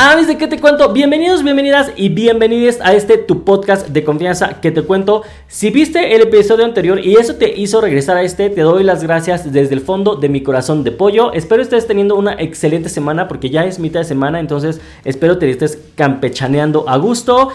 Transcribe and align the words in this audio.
Avis 0.00 0.28
de 0.28 0.38
qué 0.38 0.46
te 0.46 0.60
cuento, 0.60 0.92
bienvenidos, 0.92 1.42
bienvenidas 1.42 1.90
y 1.96 2.08
bienvenidos 2.08 2.76
a 2.82 2.94
este 2.94 3.18
tu 3.18 3.42
podcast 3.42 3.88
de 3.88 4.04
confianza 4.04 4.60
que 4.60 4.70
te 4.70 4.82
cuento. 4.82 5.24
Si 5.48 5.70
viste 5.70 6.14
el 6.14 6.22
episodio 6.22 6.64
anterior 6.64 7.04
y 7.04 7.16
eso 7.16 7.34
te 7.34 7.52
hizo 7.58 7.80
regresar 7.80 8.16
a 8.16 8.22
este, 8.22 8.48
te 8.48 8.60
doy 8.60 8.84
las 8.84 9.02
gracias 9.02 9.52
desde 9.52 9.74
el 9.74 9.80
fondo 9.80 10.14
de 10.14 10.28
mi 10.28 10.40
corazón 10.44 10.84
de 10.84 10.92
pollo. 10.92 11.32
Espero 11.32 11.62
estés 11.62 11.88
teniendo 11.88 12.14
una 12.14 12.34
excelente 12.34 12.90
semana 12.90 13.26
porque 13.26 13.50
ya 13.50 13.64
es 13.64 13.80
mitad 13.80 13.98
de 13.98 14.04
semana, 14.04 14.38
entonces 14.38 14.80
espero 15.04 15.36
te 15.36 15.50
estés 15.50 15.80
campechaneando 15.96 16.88
a 16.88 16.96
gusto. 16.96 17.48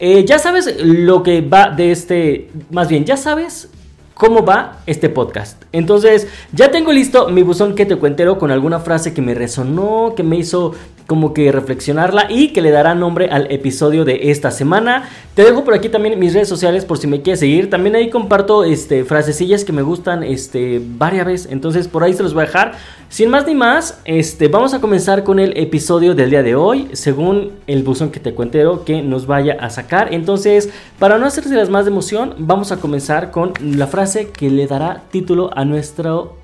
Eh, 0.00 0.24
ya 0.24 0.40
sabes 0.40 0.74
lo 0.82 1.22
que 1.22 1.42
va 1.42 1.70
de 1.70 1.92
este, 1.92 2.50
más 2.72 2.88
bien, 2.88 3.04
ya 3.04 3.16
sabes 3.16 3.70
cómo 4.14 4.44
va 4.44 4.78
este 4.86 5.08
podcast. 5.08 5.62
Entonces, 5.72 6.28
ya 6.52 6.70
tengo 6.70 6.92
listo 6.92 7.28
mi 7.28 7.42
buzón 7.42 7.74
que 7.74 7.84
te 7.84 7.96
cuentero 7.96 8.38
con 8.38 8.50
alguna 8.50 8.80
frase 8.80 9.12
que 9.12 9.22
me 9.22 9.34
resonó, 9.34 10.14
que 10.16 10.22
me 10.22 10.36
hizo 10.36 10.72
como 11.06 11.34
que 11.34 11.52
reflexionarla 11.52 12.30
y 12.30 12.48
que 12.54 12.62
le 12.62 12.70
dará 12.70 12.94
nombre 12.94 13.28
al 13.30 13.50
episodio 13.52 14.06
de 14.06 14.30
esta 14.30 14.50
semana. 14.50 15.08
Te 15.34 15.42
dejo 15.42 15.62
por 15.62 15.74
aquí 15.74 15.90
también 15.90 16.18
mis 16.18 16.32
redes 16.32 16.48
sociales 16.48 16.86
por 16.86 16.96
si 16.96 17.06
me 17.06 17.20
quieres 17.20 17.40
seguir. 17.40 17.68
También 17.68 17.94
ahí 17.94 18.08
comparto 18.08 18.64
este 18.64 19.04
frasecillas 19.04 19.64
que 19.64 19.72
me 19.72 19.82
gustan 19.82 20.22
este 20.22 20.80
varias 20.82 21.26
veces, 21.26 21.52
entonces 21.52 21.88
por 21.88 22.04
ahí 22.04 22.14
se 22.14 22.22
los 22.22 22.32
voy 22.32 22.44
a 22.44 22.46
dejar. 22.46 22.72
Sin 23.10 23.28
más 23.28 23.46
ni 23.46 23.54
más, 23.54 24.00
este 24.06 24.48
vamos 24.48 24.72
a 24.72 24.80
comenzar 24.80 25.24
con 25.24 25.38
el 25.38 25.56
episodio 25.58 26.14
del 26.14 26.30
día 26.30 26.42
de 26.42 26.56
hoy, 26.56 26.88
según 26.92 27.52
el 27.66 27.82
buzón 27.82 28.10
que 28.10 28.18
te 28.18 28.32
cuentero 28.32 28.84
que 28.84 29.02
nos 29.02 29.26
vaya 29.26 29.58
a 29.60 29.68
sacar. 29.70 30.14
Entonces, 30.14 30.70
para 30.98 31.18
no 31.18 31.26
hacerse 31.26 31.54
las 31.54 31.68
más 31.68 31.84
de 31.84 31.90
emoción, 31.90 32.34
vamos 32.38 32.72
a 32.72 32.78
comenzar 32.78 33.30
con 33.30 33.52
la 33.60 33.86
frase 33.86 34.03
que 34.04 34.50
le 34.50 34.66
dará 34.66 35.04
título 35.10 35.50
a 35.56 35.64
nuestro 35.64 36.36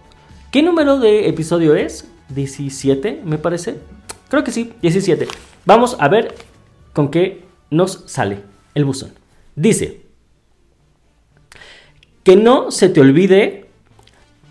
¿Qué 0.50 0.62
número 0.62 0.98
de 0.98 1.28
episodio 1.28 1.74
es? 1.74 2.08
17, 2.30 3.20
me 3.24 3.36
parece. 3.36 3.76
Creo 4.28 4.42
que 4.44 4.50
sí, 4.50 4.72
17. 4.80 5.28
Vamos 5.66 5.96
a 6.00 6.08
ver 6.08 6.34
con 6.94 7.10
qué 7.10 7.44
nos 7.70 8.04
sale 8.06 8.38
el 8.74 8.86
buzón. 8.86 9.12
Dice, 9.54 10.00
que 12.24 12.36
no 12.36 12.70
se 12.70 12.88
te 12.88 13.02
olvide 13.02 13.66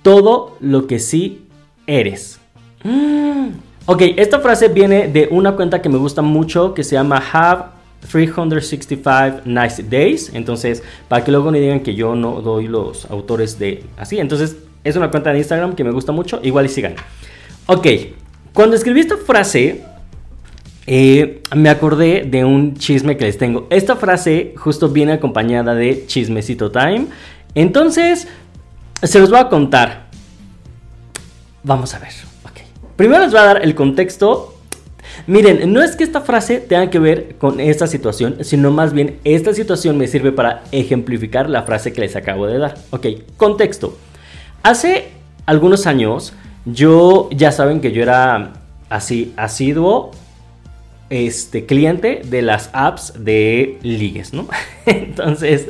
todo 0.03 0.55
lo 0.59 0.85
que 0.85 0.99
sí 0.99 1.47
eres. 1.87 2.39
Mm. 2.83 3.49
Ok, 3.87 4.03
esta 4.17 4.39
frase 4.39 4.67
viene 4.67 5.07
de 5.07 5.29
una 5.31 5.55
cuenta 5.55 5.81
que 5.81 5.89
me 5.89 5.97
gusta 5.97 6.21
mucho 6.21 6.75
que 6.75 6.83
se 6.83 6.93
llama 6.93 7.23
Have 7.33 7.78
365 8.01 9.41
Nice 9.45 9.83
Days. 9.83 10.31
Entonces, 10.33 10.83
para 11.07 11.23
que 11.23 11.31
luego 11.31 11.51
no 11.51 11.57
digan 11.57 11.81
que 11.81 11.95
yo 11.95 12.15
no 12.15 12.41
doy 12.41 12.67
los 12.67 13.05
autores 13.05 13.59
de 13.59 13.83
así. 13.97 14.19
Entonces, 14.19 14.57
es 14.83 14.95
una 14.95 15.11
cuenta 15.11 15.31
de 15.31 15.39
Instagram 15.39 15.75
que 15.75 15.83
me 15.83 15.91
gusta 15.91 16.11
mucho. 16.11 16.39
Igual 16.43 16.65
y 16.65 16.69
sigan. 16.69 16.95
Ok, 17.67 17.87
cuando 18.53 18.75
escribí 18.75 19.01
esta 19.01 19.17
frase, 19.17 19.83
eh, 20.87 21.43
me 21.55 21.69
acordé 21.69 22.23
de 22.25 22.43
un 22.45 22.75
chisme 22.75 23.15
que 23.17 23.25
les 23.25 23.37
tengo. 23.37 23.67
Esta 23.69 23.95
frase 23.95 24.53
justo 24.57 24.89
viene 24.89 25.13
acompañada 25.13 25.75
de 25.75 26.05
chismecito 26.07 26.71
time. 26.71 27.07
Entonces, 27.53 28.27
se 29.03 29.19
los 29.19 29.29
voy 29.29 29.39
a 29.39 29.49
contar. 29.49 30.09
Vamos 31.63 31.93
a 31.93 31.99
ver. 31.99 32.29
Primero 32.99 33.23
les 33.23 33.31
voy 33.31 33.39
a 33.39 33.45
dar 33.45 33.63
el 33.63 33.75
contexto. 33.75 34.58
Miren, 35.27 35.71
no 35.73 35.81
es 35.81 35.95
que 35.95 36.03
esta 36.03 36.21
frase 36.21 36.59
tenga 36.59 36.89
que 36.89 36.99
ver 36.99 37.35
con 37.37 37.59
esta 37.59 37.87
situación, 37.87 38.37
sino 38.41 38.71
más 38.71 38.93
bien 38.93 39.19
esta 39.23 39.53
situación 39.53 39.97
me 39.97 40.07
sirve 40.07 40.31
para 40.31 40.63
ejemplificar 40.71 41.49
la 41.49 41.63
frase 41.63 41.93
que 41.93 42.01
les 42.01 42.15
acabo 42.15 42.47
de 42.47 42.57
dar. 42.57 42.75
Ok, 42.91 43.07
contexto. 43.37 43.97
Hace 44.63 45.09
algunos 45.45 45.87
años, 45.87 46.33
yo 46.65 47.29
ya 47.31 47.51
saben 47.51 47.81
que 47.81 47.91
yo 47.91 48.01
era 48.01 48.53
así 48.89 49.33
asiduo 49.37 50.11
este 51.09 51.65
cliente 51.65 52.21
de 52.23 52.41
las 52.41 52.69
apps 52.73 53.13
de 53.17 53.79
ligues, 53.81 54.33
¿no? 54.33 54.47
Entonces, 54.85 55.69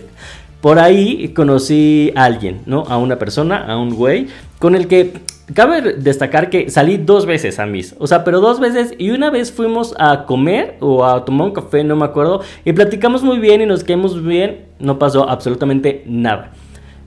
por 0.62 0.80
ahí 0.80 1.30
conocí 1.30 2.12
a 2.16 2.26
alguien, 2.26 2.62
¿no? 2.66 2.84
A 2.90 2.98
una 2.98 3.18
persona, 3.18 3.66
a 3.66 3.78
un 3.78 3.96
güey, 3.96 4.28
con 4.60 4.76
el 4.76 4.88
que 4.88 5.14
cabe 5.54 5.82
destacar 5.94 6.50
que 6.50 6.70
salí 6.70 6.98
dos 6.98 7.26
veces 7.26 7.60
a 7.60 7.66
mis, 7.66 7.96
o 7.98 8.06
sea, 8.06 8.24
pero 8.24 8.40
dos 8.40 8.60
veces 8.60 8.94
y 8.98 9.10
una 9.10 9.30
vez 9.30 9.52
fuimos 9.52 9.96
a 9.98 10.26
comer 10.26 10.78
o 10.80 11.06
a 11.06 11.26
tomar 11.26 11.48
un 11.48 11.54
café, 11.54 11.84
no 11.84 11.96
me 11.96 12.06
acuerdo, 12.06 12.42
y 12.66 12.74
platicamos 12.74 13.24
muy 13.24 13.40
bien 13.40 13.62
y 13.62 13.66
nos 13.66 13.84
quedamos 13.84 14.24
bien, 14.24 14.66
no 14.80 15.00
pasó 15.00 15.28
absolutamente 15.28 16.04
nada. 16.06 16.52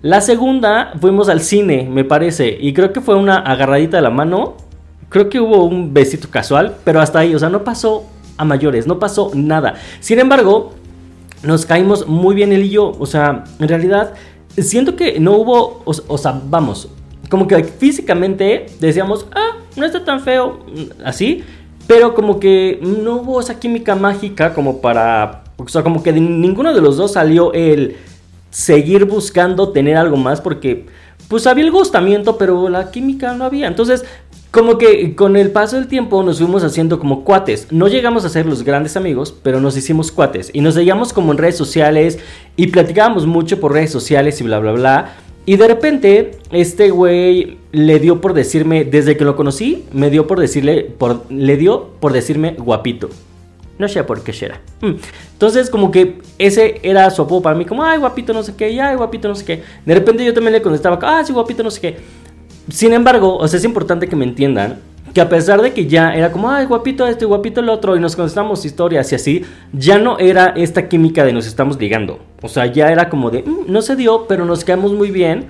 La 0.03 0.21
segunda 0.21 0.95
fuimos 1.01 1.29
al 1.29 1.41
cine, 1.41 1.89
me 1.89 2.03
parece, 2.05 2.59
y 2.61 2.73
creo 2.73 2.93
que 2.93 3.01
fue 3.01 3.15
una 3.15 3.37
agarradita 3.39 3.99
de 3.99 4.03
la 4.03 4.11
mano. 4.11 4.57
Creo 5.09 5.29
que 5.29 5.39
hubo 5.39 5.65
un 5.65 5.95
besito 5.95 6.29
casual, 6.29 6.75
pero 6.83 7.01
hasta 7.01 7.21
ahí, 7.21 7.37
o 7.37 7.39
sea, 7.39 7.51
no 7.51 7.62
pasó 7.62 8.07
a 8.37 8.45
mayores, 8.45 8.89
no 8.89 8.99
pasó 8.99 9.31
nada. 9.33 9.75
Sin 10.01 10.19
embargo, 10.19 10.73
nos 11.45 11.67
caímos 11.67 12.09
muy 12.09 12.35
bien 12.35 12.53
él 12.53 12.65
y 12.65 12.71
yo, 12.71 12.93
o 12.99 13.07
sea, 13.07 13.45
en 13.61 13.69
realidad 13.69 14.15
siento 14.57 14.97
que 14.97 15.21
no 15.21 15.37
hubo, 15.37 15.83
o, 15.85 16.19
sea, 16.19 16.41
vamos, 16.47 16.89
como 17.28 17.47
que 17.47 17.65
físicamente 17.65 18.66
decíamos, 18.81 19.27
ah, 19.33 19.59
no 19.77 19.87
está 19.87 20.05
tan 20.05 20.21
feo, 20.21 20.65
así, 21.05 21.44
pero 21.87 22.15
como 22.15 22.38
que 22.38 22.78
no 22.83 23.16
hubo 23.16 23.41
esa 23.41 23.59
química 23.59 23.94
mágica 23.94 24.55
como 24.55 24.81
para, 24.81 25.44
o 25.56 25.69
sea, 25.69 25.82
como 25.82 26.03
que 26.03 26.12
de 26.12 26.21
ninguno 26.21 26.75
de 26.75 26.81
los 26.81 26.97
dos 26.97 27.12
salió 27.12 27.53
el 27.53 27.97
seguir 28.50 29.06
buscando 29.06 29.71
tener 29.71 29.97
algo 29.97 30.16
más 30.16 30.41
porque 30.41 30.87
pues 31.28 31.47
había 31.47 31.65
el 31.65 31.71
gustamiento, 31.71 32.37
pero 32.37 32.69
la 32.69 32.91
química 32.91 33.32
no 33.32 33.44
había. 33.44 33.66
Entonces, 33.66 34.05
como 34.50 34.77
que 34.77 35.16
con 35.16 35.37
el 35.37 35.50
paso 35.50 35.77
del 35.77 35.88
tiempo 35.88 36.22
nos 36.22 36.37
fuimos 36.37 36.62
haciendo 36.62 36.99
como 36.99 37.25
cuates. 37.25 37.69
No 37.71 37.88
llegamos 37.88 38.27
a 38.27 38.28
ser 38.28 38.44
los 38.44 38.65
grandes 38.65 38.99
amigos, 38.99 39.34
pero 39.43 39.59
nos 39.59 39.75
hicimos 39.75 40.12
cuates. 40.12 40.50
Y 40.53 40.61
nos 40.61 40.75
seguíamos 40.75 41.15
como 41.15 41.32
en 41.32 41.38
redes 41.38 41.56
sociales 41.56 42.19
y 42.55 42.66
platicábamos 42.66 43.27
mucho 43.27 43.61
por 43.61 43.72
redes 43.72 43.91
sociales 43.91 44.38
y 44.43 44.44
bla, 44.44 44.59
bla, 44.59 44.72
bla. 44.72 45.15
Y 45.45 45.57
de 45.57 45.67
repente, 45.67 46.39
este 46.53 46.91
güey 46.91 47.59
le 47.73 47.99
dio 47.99 48.21
por 48.21 48.33
decirme, 48.33 48.85
desde 48.85 49.17
que 49.17 49.25
lo 49.25 49.35
conocí, 49.35 49.85
me 49.93 50.09
dio 50.09 50.27
por 50.27 50.39
decirle, 50.39 50.85
por, 50.85 51.25
le 51.31 51.57
dio 51.57 51.89
por 51.99 52.13
decirme 52.13 52.55
guapito. 52.59 53.09
No 53.79 53.89
sé 53.89 54.05
por 54.05 54.23
qué 54.23 54.33
será. 54.33 54.61
Mm. 54.81 54.93
Entonces, 55.33 55.69
como 55.69 55.91
que 55.91 56.19
ese 56.39 56.81
era 56.85 57.11
su 57.11 57.23
apodo 57.23 57.43
para 57.43 57.57
mí, 57.57 57.65
como, 57.65 57.83
ay, 57.83 57.99
guapito, 57.99 58.33
no 58.33 58.45
sé 58.45 58.55
qué, 58.55 58.81
ay, 58.81 58.95
guapito, 58.95 59.27
no 59.27 59.35
sé 59.35 59.45
qué. 59.45 59.63
De 59.85 59.95
repente 59.95 60.25
yo 60.25 60.33
también 60.33 60.53
le 60.53 60.63
contestaba, 60.63 60.99
ah, 61.03 61.25
sí, 61.25 61.33
guapito, 61.33 61.65
no 61.65 61.71
sé 61.71 61.81
qué. 61.81 61.97
Sin 62.71 62.93
embargo, 62.93 63.37
o 63.37 63.49
sea, 63.49 63.59
es 63.59 63.65
importante 63.65 64.07
que 64.07 64.15
me 64.15 64.25
entiendan 64.25 64.79
que 65.13 65.21
a 65.21 65.29
pesar 65.29 65.61
de 65.61 65.73
que 65.73 65.87
ya 65.87 66.15
era 66.15 66.31
como, 66.31 66.51
ay, 66.51 66.67
guapito 66.67 67.07
este, 67.09 67.25
guapito 67.25 67.61
el 67.61 67.69
otro, 67.69 67.97
y 67.97 68.01
nos 68.01 68.15
contestamos 68.15 68.65
historias 68.65 69.11
y 69.11 69.15
así, 69.17 69.45
ya 69.73 69.99
no 69.99 70.19
era 70.21 70.55
esta 70.57 70.89
química 70.89 71.25
de 71.25 71.33
nos 71.33 71.49
estamos 71.49 71.79
ligando. 71.81 72.21
O 72.43 72.49
sea, 72.49 72.67
ya 72.67 72.91
era 72.91 73.09
como 73.09 73.31
de, 73.31 73.43
mm, 73.43 73.65
no 73.69 73.81
se 73.83 73.97
dio, 73.97 74.27
pero 74.27 74.45
nos 74.45 74.65
quedamos 74.65 74.93
muy 74.93 75.11
bien. 75.11 75.49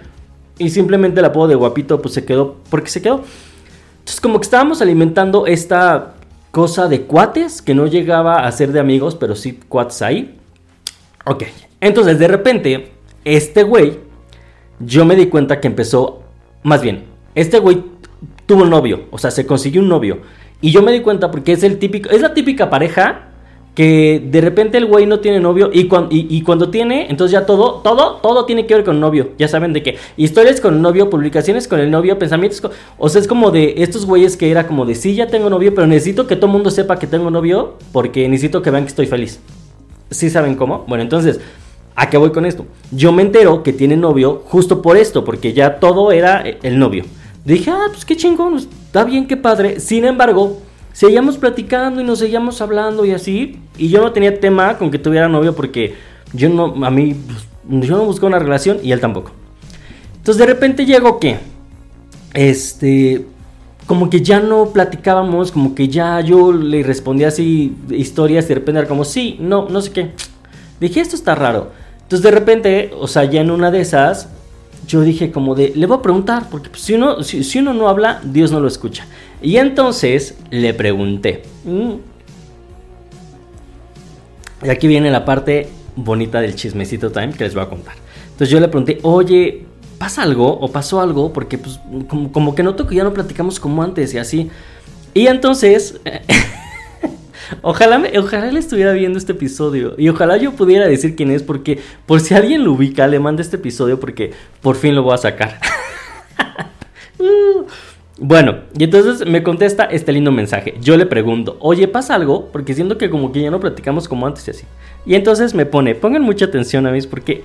Y 0.59 0.71
simplemente 0.71 1.21
el 1.21 1.27
apodo 1.27 1.49
de 1.49 1.55
guapito, 1.55 2.01
pues 2.01 2.15
se 2.15 2.25
quedó, 2.25 2.57
porque 2.71 2.91
se 2.91 3.03
quedó. 3.03 3.25
Entonces, 3.99 4.21
como 4.21 4.39
que 4.39 4.45
estábamos 4.45 4.83
alimentando 4.83 5.47
esta 5.47 6.15
cosa 6.51 6.87
de 6.87 7.03
cuates 7.03 7.63
que 7.63 7.75
no 7.75 7.87
llegaba 7.87 8.47
a 8.47 8.53
ser 8.53 8.73
de 8.73 8.79
amigos, 8.79 9.17
pero 9.17 9.35
sí 9.35 9.59
cuates 9.69 10.03
ahí. 10.03 10.39
Ok, 11.25 11.45
entonces 11.81 12.19
de 12.19 12.29
repente, 12.29 12.93
este 13.25 13.63
güey, 13.63 13.99
yo 14.79 15.05
me 15.05 15.17
di 15.17 15.27
cuenta 15.27 15.61
que 15.61 15.69
empezó, 15.69 16.23
más 16.63 16.83
bien, 16.83 17.05
este 17.35 17.59
güey 17.59 17.83
tuvo 18.45 18.63
un 18.63 18.71
novio, 18.71 19.07
o 19.11 19.19
sea, 19.19 19.31
se 19.31 19.47
consiguió 19.47 19.81
un 19.81 19.89
novio. 19.89 20.21
Y 20.61 20.71
yo 20.71 20.83
me 20.83 20.93
di 20.93 21.01
cuenta 21.01 21.31
porque 21.31 21.53
es 21.53 21.63
el 21.63 21.79
típico, 21.79 22.11
es 22.11 22.21
la 22.21 22.35
típica 22.35 22.69
pareja 22.69 23.32
que 23.75 24.23
de 24.23 24.41
repente 24.43 24.77
el 24.77 24.85
güey 24.85 25.07
no 25.07 25.21
tiene 25.21 25.41
novio 25.41 25.71
y, 25.73 25.89
y, 26.11 26.43
cuando 26.43 26.69
tiene, 26.69 27.07
entonces 27.09 27.33
ya 27.33 27.47
todo, 27.47 27.81
todo, 27.83 28.17
todo 28.17 28.45
tiene 28.45 28.67
que 28.67 28.75
ver 28.75 28.85
con 28.85 29.01
novio. 29.01 29.31
Ya 29.39 29.49
saben 29.49 29.73
de 29.73 29.83
qué. 29.83 29.97
Historias 30.19 30.61
con 30.61 30.75
el 30.75 30.83
novio, 30.83 31.09
publicaciones 31.09 31.67
con 31.69 31.81
el 31.81 31.91
novio, 31.91 32.19
pensamientos. 32.19 32.63
O 32.99 33.09
sea, 33.09 33.21
es 33.21 33.27
como 33.27 33.51
de 33.51 33.75
estos 33.79 34.05
güeyes 34.05 34.37
que 34.37 34.51
era 34.51 34.67
como 34.67 34.85
de, 34.85 34.95
sí, 34.95 35.15
ya 35.15 35.27
tengo 35.27 35.49
novio, 35.49 35.75
pero 35.75 35.87
necesito 35.87 36.27
que 36.27 36.37
todo 36.37 36.47
el 36.47 36.53
mundo 36.53 36.71
sepa 36.71 36.99
que 36.99 37.07
tengo 37.07 37.31
novio 37.31 37.79
porque 37.93 38.29
necesito 38.29 38.61
que 38.61 38.71
vean 38.71 38.85
que 38.85 38.91
estoy 38.91 39.07
feliz. 39.07 39.41
¿Sí 40.11 40.29
saben 40.29 40.55
cómo? 40.55 40.85
Bueno, 40.87 41.03
entonces, 41.03 41.41
¿a 41.97 42.11
qué 42.11 42.19
voy 42.19 42.31
con 42.31 42.45
esto? 42.45 42.67
Yo 42.91 43.11
me 43.11 43.23
entero 43.23 43.63
que 43.63 43.73
tiene 43.73 43.97
novio 43.97 44.43
justo 44.45 44.83
por 44.83 44.99
esto, 44.99 45.25
porque 45.25 45.55
ya 45.55 45.81
todo 45.81 46.13
era 46.13 46.45
el 46.63 46.79
novio. 46.79 47.05
Dije, 47.47 47.71
ah, 47.71 47.87
pues 47.91 48.05
qué 48.05 48.17
chingón, 48.17 48.57
está 48.57 49.05
bien, 49.05 49.27
qué 49.27 49.39
padre. 49.39 49.81
Sin 49.81 50.05
embargo 50.05 50.59
seguíamos 50.93 51.39
platicando 51.39 52.01
y 52.01 52.05
nos 52.05 52.19
seguíamos 52.19 52.61
hablando 52.61 53.05
y 53.05 53.13
así. 53.13 53.59
Y 53.79 53.89
yo 53.89 54.01
no 54.01 54.13
tenía 54.13 54.39
tema 54.39 54.79
con 54.79 54.91
que 54.91 54.99
tuviera 54.99 55.29
novio 55.29 55.55
porque 55.55 55.95
yo 56.33 56.49
no, 56.49 56.85
a 56.85 56.91
mí, 56.91 57.15
pues, 57.15 57.87
yo 57.87 57.97
no 57.97 58.05
buscaba 58.05 58.29
una 58.29 58.39
relación 58.39 58.79
y 58.83 58.93
él 58.93 59.01
tampoco. 59.01 59.33
Entonces 60.17 60.39
de 60.39 60.47
repente 60.47 60.87
llegó 60.87 61.19
que, 61.19 61.39
este, 62.35 63.27
como 63.87 64.09
que 64.09 64.23
ya 64.23 64.41
no 64.41 64.67
platicábamos, 64.67 65.51
como 65.51 65.75
que 65.75 65.89
ya 65.89 66.21
yo 66.21 66.53
le 66.53 66.83
respondía 66.83 67.29
así 67.29 67.77
historias 67.91 68.47
de 68.49 68.55
repente 68.55 68.81
era 68.81 68.89
como, 68.89 69.05
sí, 69.05 69.37
no, 69.41 69.69
no 69.69 69.81
sé 69.81 69.91
qué. 69.91 70.11
Dije, 70.81 71.01
esto 71.01 71.17
está 71.17 71.35
raro. 71.35 71.73
Entonces 72.03 72.23
de 72.23 72.31
repente, 72.31 72.91
o 72.99 73.09
sea, 73.09 73.25
ya 73.25 73.41
en 73.41 73.51
una 73.51 73.71
de 73.71 73.81
esas, 73.81 74.29
yo 74.87 75.01
dije 75.01 75.33
como 75.33 75.55
de, 75.55 75.73
le 75.75 75.87
voy 75.87 75.99
a 75.99 76.03
preguntar, 76.03 76.49
porque 76.51 76.69
pues, 76.69 76.83
si, 76.83 76.95
uno, 76.95 77.23
si 77.23 77.59
uno 77.59 77.73
no 77.73 77.89
habla, 77.89 78.21
Dios 78.25 78.53
no 78.53 78.61
lo 78.61 78.69
escucha. 78.69 79.07
Y 79.43 79.57
entonces 79.57 80.37
le 80.51 80.73
pregunté, 80.73 81.43
mm, 81.65 81.93
Y 84.65 84.69
aquí 84.69 84.87
viene 84.87 85.11
la 85.11 85.25
parte 85.25 85.69
bonita 85.97 86.41
del 86.41 86.55
chismecito 86.55 87.11
time 87.11 87.33
que 87.33 87.43
les 87.43 87.53
voy 87.53 87.65
a 87.65 87.69
contar. 87.69 87.97
Entonces 88.27 88.49
yo 88.49 88.61
le 88.61 88.69
pregunté, 88.69 89.01
oye, 89.03 89.65
¿pasa 89.99 90.23
algo? 90.23 90.57
¿O 90.61 90.71
pasó 90.71 91.01
algo? 91.01 91.33
Porque 91.33 91.59
pues 91.59 91.81
como, 92.09 92.55
que 92.55 92.63
noto 92.63 92.87
que 92.87 92.95
ya 92.95 93.03
no 93.03 93.13
platicamos 93.13 93.59
como 93.59 93.83
antes 93.83 94.15
y 94.15 94.19
así. 94.19 94.51
Y 95.15 95.27
entonces... 95.27 96.01
Ojalá, 97.61 98.03
ojalá 98.19 98.49
él 98.49 98.57
estuviera 98.57 98.93
viendo 98.93 99.19
este 99.19 99.33
episodio 99.33 99.95
y 99.99 100.09
ojalá 100.09 100.39
yo 100.39 100.53
pudiera 100.53 100.89
decir 100.89 101.15
quién 101.15 101.31
es 101.31 101.43
porque 101.43 101.81
por 102.07 102.21
si 102.21 102.33
alguien 102.33 102.65
lo 102.65 102.73
ubica 102.73 103.07
le 103.07 103.19
manda 103.19 103.43
este 103.43 103.57
episodio 103.57 104.01
porque 104.01 104.33
por 104.63 104.75
fin 104.77 104.95
lo 104.95 105.03
voy 105.03 105.13
a 105.13 105.19
sacar. 105.19 105.61
Uh. 107.19 107.67
Bueno, 108.25 108.59
y 108.79 108.85
entonces 108.85 109.27
me 109.27 109.43
contesta 109.43 109.83
este 109.83 110.13
lindo 110.13 110.31
mensaje. 110.31 110.75
Yo 110.81 110.97
le 110.97 111.07
pregunto, 111.07 111.57
oye, 111.59 111.89
¿pasa 111.89 112.15
algo? 112.15 112.51
Porque 112.53 112.73
siento 112.73 112.97
que 112.97 113.11
como 113.11 113.33
que 113.33 113.43
ya 113.43 113.51
no 113.51 113.59
platicamos 113.59 114.07
como 114.07 114.29
antes 114.29 114.47
y 114.47 114.53
así. 114.53 114.65
Y 115.05 115.17
entonces 115.17 115.55
me 115.55 115.67
pone, 115.67 115.97
pongan 115.97 116.23
mucha 116.23 116.45
atención 116.45 116.87
a 116.87 116.93
mí, 116.93 117.01
porque... 117.03 117.43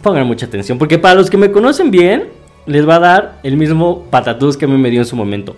Pongan 0.00 0.28
mucha 0.28 0.46
atención, 0.46 0.78
porque 0.78 1.00
para 1.00 1.16
los 1.16 1.28
que 1.28 1.36
me 1.36 1.50
conocen 1.50 1.90
bien, 1.90 2.28
les 2.66 2.88
va 2.88 2.94
a 2.94 3.00
dar 3.00 3.40
el 3.42 3.56
mismo 3.56 4.04
patatús 4.10 4.56
que 4.56 4.66
a 4.66 4.68
mí 4.68 4.78
me 4.78 4.90
dio 4.90 5.00
en 5.00 5.06
su 5.06 5.16
momento. 5.16 5.56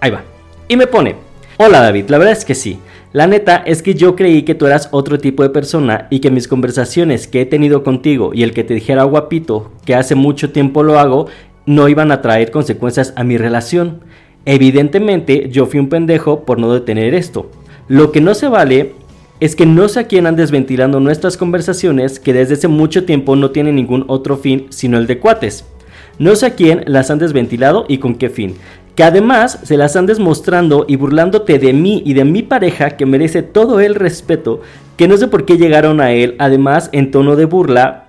Ahí 0.00 0.10
va. 0.10 0.22
Y 0.68 0.76
me 0.76 0.86
pone, 0.86 1.16
hola 1.56 1.80
David, 1.80 2.10
la 2.10 2.18
verdad 2.18 2.34
es 2.34 2.44
que 2.44 2.54
sí. 2.54 2.78
La 3.14 3.26
neta 3.26 3.56
es 3.64 3.80
que 3.80 3.94
yo 3.94 4.14
creí 4.14 4.42
que 4.42 4.54
tú 4.54 4.66
eras 4.66 4.90
otro 4.92 5.18
tipo 5.18 5.42
de 5.42 5.48
persona 5.48 6.08
y 6.10 6.20
que 6.20 6.30
mis 6.30 6.46
conversaciones 6.46 7.26
que 7.26 7.40
he 7.40 7.46
tenido 7.46 7.82
contigo 7.82 8.32
y 8.34 8.42
el 8.42 8.52
que 8.52 8.64
te 8.64 8.74
dijera 8.74 9.04
guapito, 9.04 9.72
que 9.86 9.94
hace 9.94 10.14
mucho 10.14 10.52
tiempo 10.52 10.82
lo 10.82 10.98
hago, 10.98 11.26
no 11.66 11.88
iban 11.88 12.12
a 12.12 12.22
traer 12.22 12.50
consecuencias 12.50 13.12
a 13.16 13.24
mi 13.24 13.36
relación. 13.36 14.00
Evidentemente 14.44 15.48
yo 15.50 15.66
fui 15.66 15.80
un 15.80 15.88
pendejo 15.88 16.44
por 16.44 16.58
no 16.58 16.72
detener 16.72 17.14
esto. 17.14 17.50
Lo 17.88 18.12
que 18.12 18.20
no 18.20 18.34
se 18.34 18.48
vale 18.48 18.94
es 19.40 19.54
que 19.54 19.66
no 19.66 19.88
sé 19.88 20.00
a 20.00 20.06
quién 20.06 20.26
andes 20.26 20.50
ventilando 20.50 20.98
nuestras 21.00 21.36
conversaciones 21.36 22.18
que 22.20 22.32
desde 22.32 22.54
hace 22.54 22.68
mucho 22.68 23.04
tiempo 23.04 23.36
no 23.36 23.50
tienen 23.50 23.76
ningún 23.76 24.04
otro 24.06 24.36
fin 24.36 24.66
sino 24.70 24.96
el 24.96 25.06
de 25.06 25.18
cuates. 25.18 25.64
No 26.18 26.34
sé 26.36 26.46
a 26.46 26.54
quién 26.54 26.84
las 26.86 27.10
andes 27.10 27.32
ventilado 27.32 27.84
y 27.88 27.98
con 27.98 28.14
qué 28.14 28.30
fin. 28.30 28.54
Que 28.94 29.02
además 29.02 29.58
se 29.62 29.76
las 29.76 29.94
andes 29.94 30.18
mostrando 30.18 30.86
y 30.88 30.96
burlándote 30.96 31.58
de 31.58 31.74
mí 31.74 32.02
y 32.06 32.14
de 32.14 32.24
mi 32.24 32.42
pareja 32.42 32.96
que 32.96 33.04
merece 33.04 33.42
todo 33.42 33.80
el 33.80 33.94
respeto, 33.94 34.62
que 34.96 35.06
no 35.06 35.18
sé 35.18 35.28
por 35.28 35.44
qué 35.44 35.58
llegaron 35.58 36.00
a 36.00 36.12
él, 36.12 36.34
además 36.38 36.88
en 36.92 37.10
tono 37.10 37.36
de 37.36 37.44
burla, 37.44 38.05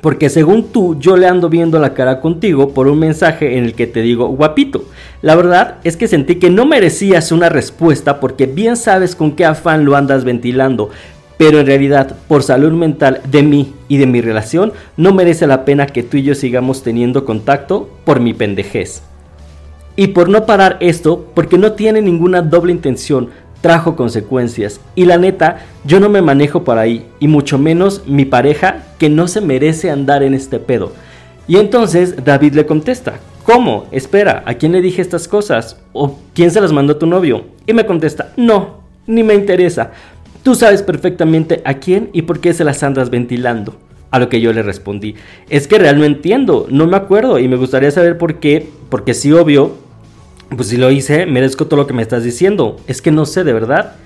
porque 0.00 0.28
según 0.28 0.72
tú, 0.72 0.98
yo 0.98 1.16
le 1.16 1.26
ando 1.26 1.48
viendo 1.48 1.78
la 1.78 1.94
cara 1.94 2.20
contigo 2.20 2.74
por 2.74 2.86
un 2.86 2.98
mensaje 2.98 3.56
en 3.56 3.64
el 3.64 3.74
que 3.74 3.86
te 3.86 4.02
digo 4.02 4.28
guapito. 4.28 4.84
La 5.22 5.34
verdad 5.34 5.78
es 5.84 5.96
que 5.96 6.06
sentí 6.06 6.36
que 6.36 6.50
no 6.50 6.66
merecías 6.66 7.32
una 7.32 7.48
respuesta 7.48 8.20
porque 8.20 8.46
bien 8.46 8.76
sabes 8.76 9.16
con 9.16 9.32
qué 9.32 9.44
afán 9.44 9.84
lo 9.84 9.96
andas 9.96 10.24
ventilando. 10.24 10.90
Pero 11.38 11.60
en 11.60 11.66
realidad, 11.66 12.16
por 12.28 12.42
salud 12.42 12.72
mental 12.72 13.20
de 13.30 13.42
mí 13.42 13.74
y 13.88 13.98
de 13.98 14.06
mi 14.06 14.20
relación, 14.20 14.72
no 14.96 15.12
merece 15.12 15.46
la 15.46 15.64
pena 15.64 15.86
que 15.86 16.02
tú 16.02 16.16
y 16.16 16.22
yo 16.22 16.34
sigamos 16.34 16.82
teniendo 16.82 17.24
contacto 17.24 17.90
por 18.04 18.20
mi 18.20 18.32
pendejez. 18.32 19.02
Y 19.96 20.08
por 20.08 20.28
no 20.28 20.44
parar 20.44 20.76
esto, 20.80 21.26
porque 21.34 21.58
no 21.58 21.72
tiene 21.72 22.02
ninguna 22.02 22.42
doble 22.42 22.72
intención, 22.72 23.30
trajo 23.66 23.96
consecuencias. 23.96 24.80
Y 24.94 25.06
la 25.06 25.18
neta, 25.18 25.66
yo 25.84 25.98
no 25.98 26.08
me 26.08 26.22
manejo 26.22 26.62
por 26.62 26.78
ahí, 26.78 27.04
y 27.18 27.26
mucho 27.26 27.58
menos 27.58 28.06
mi 28.06 28.24
pareja 28.24 28.84
que 28.96 29.08
no 29.08 29.26
se 29.26 29.40
merece 29.40 29.90
andar 29.90 30.22
en 30.22 30.34
este 30.34 30.60
pedo. 30.60 30.92
Y 31.48 31.56
entonces 31.56 32.24
David 32.24 32.54
le 32.54 32.64
contesta, 32.64 33.14
¿cómo? 33.42 33.86
Espera, 33.90 34.44
¿a 34.46 34.54
quién 34.54 34.70
le 34.70 34.80
dije 34.80 35.02
estas 35.02 35.26
cosas? 35.26 35.78
¿O 35.92 36.16
quién 36.32 36.52
se 36.52 36.60
las 36.60 36.70
mandó 36.70 36.92
a 36.92 36.98
tu 37.00 37.06
novio? 37.06 37.46
Y 37.66 37.72
me 37.72 37.86
contesta, 37.86 38.32
no, 38.36 38.82
ni 39.04 39.24
me 39.24 39.34
interesa. 39.34 39.90
Tú 40.44 40.54
sabes 40.54 40.84
perfectamente 40.84 41.60
a 41.64 41.74
quién 41.74 42.10
y 42.12 42.22
por 42.22 42.38
qué 42.38 42.54
se 42.54 42.62
las 42.62 42.84
andas 42.84 43.10
ventilando. 43.10 43.74
A 44.12 44.20
lo 44.20 44.28
que 44.28 44.40
yo 44.40 44.52
le 44.52 44.62
respondí, 44.62 45.16
es 45.50 45.66
que 45.66 45.80
real 45.80 45.98
no 45.98 46.04
entiendo, 46.04 46.68
no 46.70 46.86
me 46.86 46.96
acuerdo 46.96 47.40
y 47.40 47.48
me 47.48 47.56
gustaría 47.56 47.90
saber 47.90 48.16
por 48.16 48.36
qué, 48.36 48.68
porque 48.88 49.12
sí 49.12 49.32
obvio, 49.32 49.74
pues 50.54 50.68
si 50.68 50.76
lo 50.76 50.90
hice, 50.90 51.26
merezco 51.26 51.66
todo 51.66 51.80
lo 51.80 51.86
que 51.86 51.94
me 51.94 52.02
estás 52.02 52.22
diciendo. 52.22 52.76
Es 52.86 53.02
que 53.02 53.10
no 53.10 53.26
sé 53.26 53.44
de 53.44 53.52
verdad. 53.52 53.96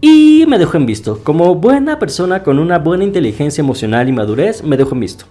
Y 0.00 0.44
me 0.48 0.58
dejo 0.58 0.76
en 0.76 0.86
visto. 0.86 1.20
Como 1.22 1.54
buena 1.54 1.98
persona 1.98 2.42
con 2.42 2.58
una 2.58 2.78
buena 2.78 3.04
inteligencia 3.04 3.62
emocional 3.62 4.08
y 4.08 4.12
madurez, 4.12 4.64
me 4.64 4.76
dejo 4.76 4.94
en 4.94 5.00
visto. 5.00 5.26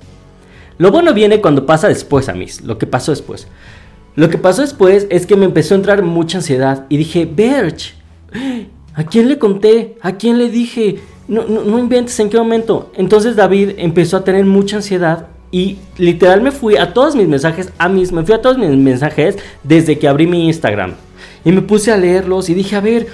Lo 0.78 0.92
bueno 0.92 1.14
viene 1.14 1.42
cuando 1.42 1.66
pasa 1.66 1.88
después 1.88 2.30
a 2.30 2.34
mí, 2.34 2.46
lo 2.64 2.78
que 2.78 2.88
pasó 2.88 3.12
después. 3.12 3.48
Lo 4.16 4.30
que 4.30 4.38
pasó 4.38 4.62
después 4.62 5.08
es 5.10 5.26
que 5.26 5.36
me 5.36 5.46
empezó 5.46 5.74
a 5.74 5.78
entrar 5.78 6.04
mucha 6.04 6.38
ansiedad 6.38 6.86
y 6.88 6.98
dije, 6.98 7.26
Berch, 7.26 7.96
¿a 8.94 9.04
quién 9.04 9.28
le 9.28 9.38
conté? 9.38 9.98
¿A 10.02 10.14
quién 10.14 10.38
le 10.38 10.50
dije? 10.50 11.00
No, 11.28 11.46
no, 11.46 11.64
no 11.64 11.80
inventes 11.80 12.20
en 12.20 12.30
qué 12.30 12.38
momento. 12.38 12.92
Entonces 12.96 13.36
David 13.36 13.72
empezó 13.78 14.18
a 14.18 14.24
tener 14.24 14.46
mucha 14.46 14.78
ansiedad 14.78 15.28
y 15.52 15.78
literal 15.98 16.42
me 16.42 16.52
fui 16.52 16.78
a 16.78 16.94
todos 16.94 17.16
mis 17.16 17.28
mensajes, 17.28 17.72
a 17.78 17.90
mis, 17.90 18.12
me 18.12 18.24
fui 18.24 18.36
a 18.36 18.42
todos 18.42 18.58
mis 18.58 18.70
mensajes 18.70 19.38
desde 19.64 19.98
que 19.98 20.08
abrí 20.08 20.28
mi 20.28 20.48
Instagram. 20.48 20.94
Y 21.44 21.52
me 21.52 21.62
puse 21.62 21.92
a 21.92 21.98
leerlos 21.98 22.50
y 22.50 22.54
dije, 22.54 22.76
a 22.76 22.82
ver, 22.82 23.08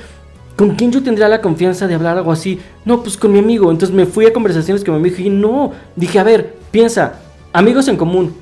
¿con 0.55 0.75
quién 0.75 0.91
yo 0.91 1.01
tendría 1.01 1.29
la 1.29 1.41
confianza 1.41 1.87
de 1.87 1.93
hablar 1.93 2.17
algo 2.17 2.31
así? 2.31 2.59
No, 2.83 3.01
pues 3.01 3.17
con 3.17 3.31
mi 3.31 3.39
amigo. 3.39 3.71
Entonces 3.71 3.95
me 3.95 4.05
fui 4.05 4.25
a 4.25 4.33
conversaciones 4.33 4.83
con 4.83 4.93
mi 4.95 4.99
amigo 4.99 5.15
y 5.19 5.29
no, 5.29 5.71
dije, 5.95 6.19
a 6.19 6.23
ver, 6.23 6.55
piensa, 6.71 7.19
amigos 7.53 7.87
en 7.87 7.97
común. 7.97 8.35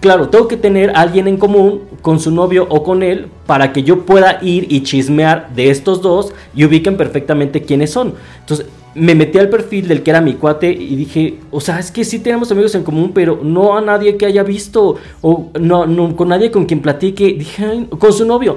Claro, 0.00 0.28
tengo 0.28 0.46
que 0.46 0.56
tener 0.56 0.90
a 0.90 1.00
alguien 1.00 1.26
en 1.26 1.36
común 1.36 1.82
con 2.00 2.20
su 2.20 2.30
novio 2.30 2.66
o 2.68 2.82
con 2.82 3.02
él 3.02 3.28
para 3.46 3.72
que 3.72 3.82
yo 3.82 4.06
pueda 4.06 4.38
ir 4.40 4.66
y 4.70 4.82
chismear 4.82 5.52
de 5.54 5.70
estos 5.70 6.02
dos 6.02 6.32
y 6.54 6.64
ubiquen 6.64 6.96
perfectamente 6.96 7.62
quiénes 7.62 7.90
son. 7.90 8.14
Entonces, 8.40 8.66
me 8.96 9.14
metí 9.14 9.38
al 9.38 9.50
perfil 9.50 9.88
del 9.88 10.02
que 10.02 10.10
era 10.10 10.22
mi 10.22 10.34
cuate 10.34 10.70
y 10.70 10.96
dije, 10.96 11.38
o 11.50 11.60
sea, 11.60 11.78
es 11.78 11.90
que 11.90 12.02
sí 12.02 12.18
tenemos 12.18 12.50
amigos 12.50 12.74
en 12.74 12.82
común, 12.82 13.12
pero 13.14 13.40
no 13.42 13.76
a 13.76 13.82
nadie 13.82 14.16
que 14.16 14.24
haya 14.24 14.42
visto 14.42 14.96
o 15.20 15.50
no, 15.60 15.86
no 15.86 16.16
con 16.16 16.28
nadie 16.28 16.50
con 16.50 16.64
quien 16.64 16.80
platique. 16.80 17.34
Dije, 17.34 17.86
con 17.98 18.12
su 18.12 18.24
novio. 18.24 18.56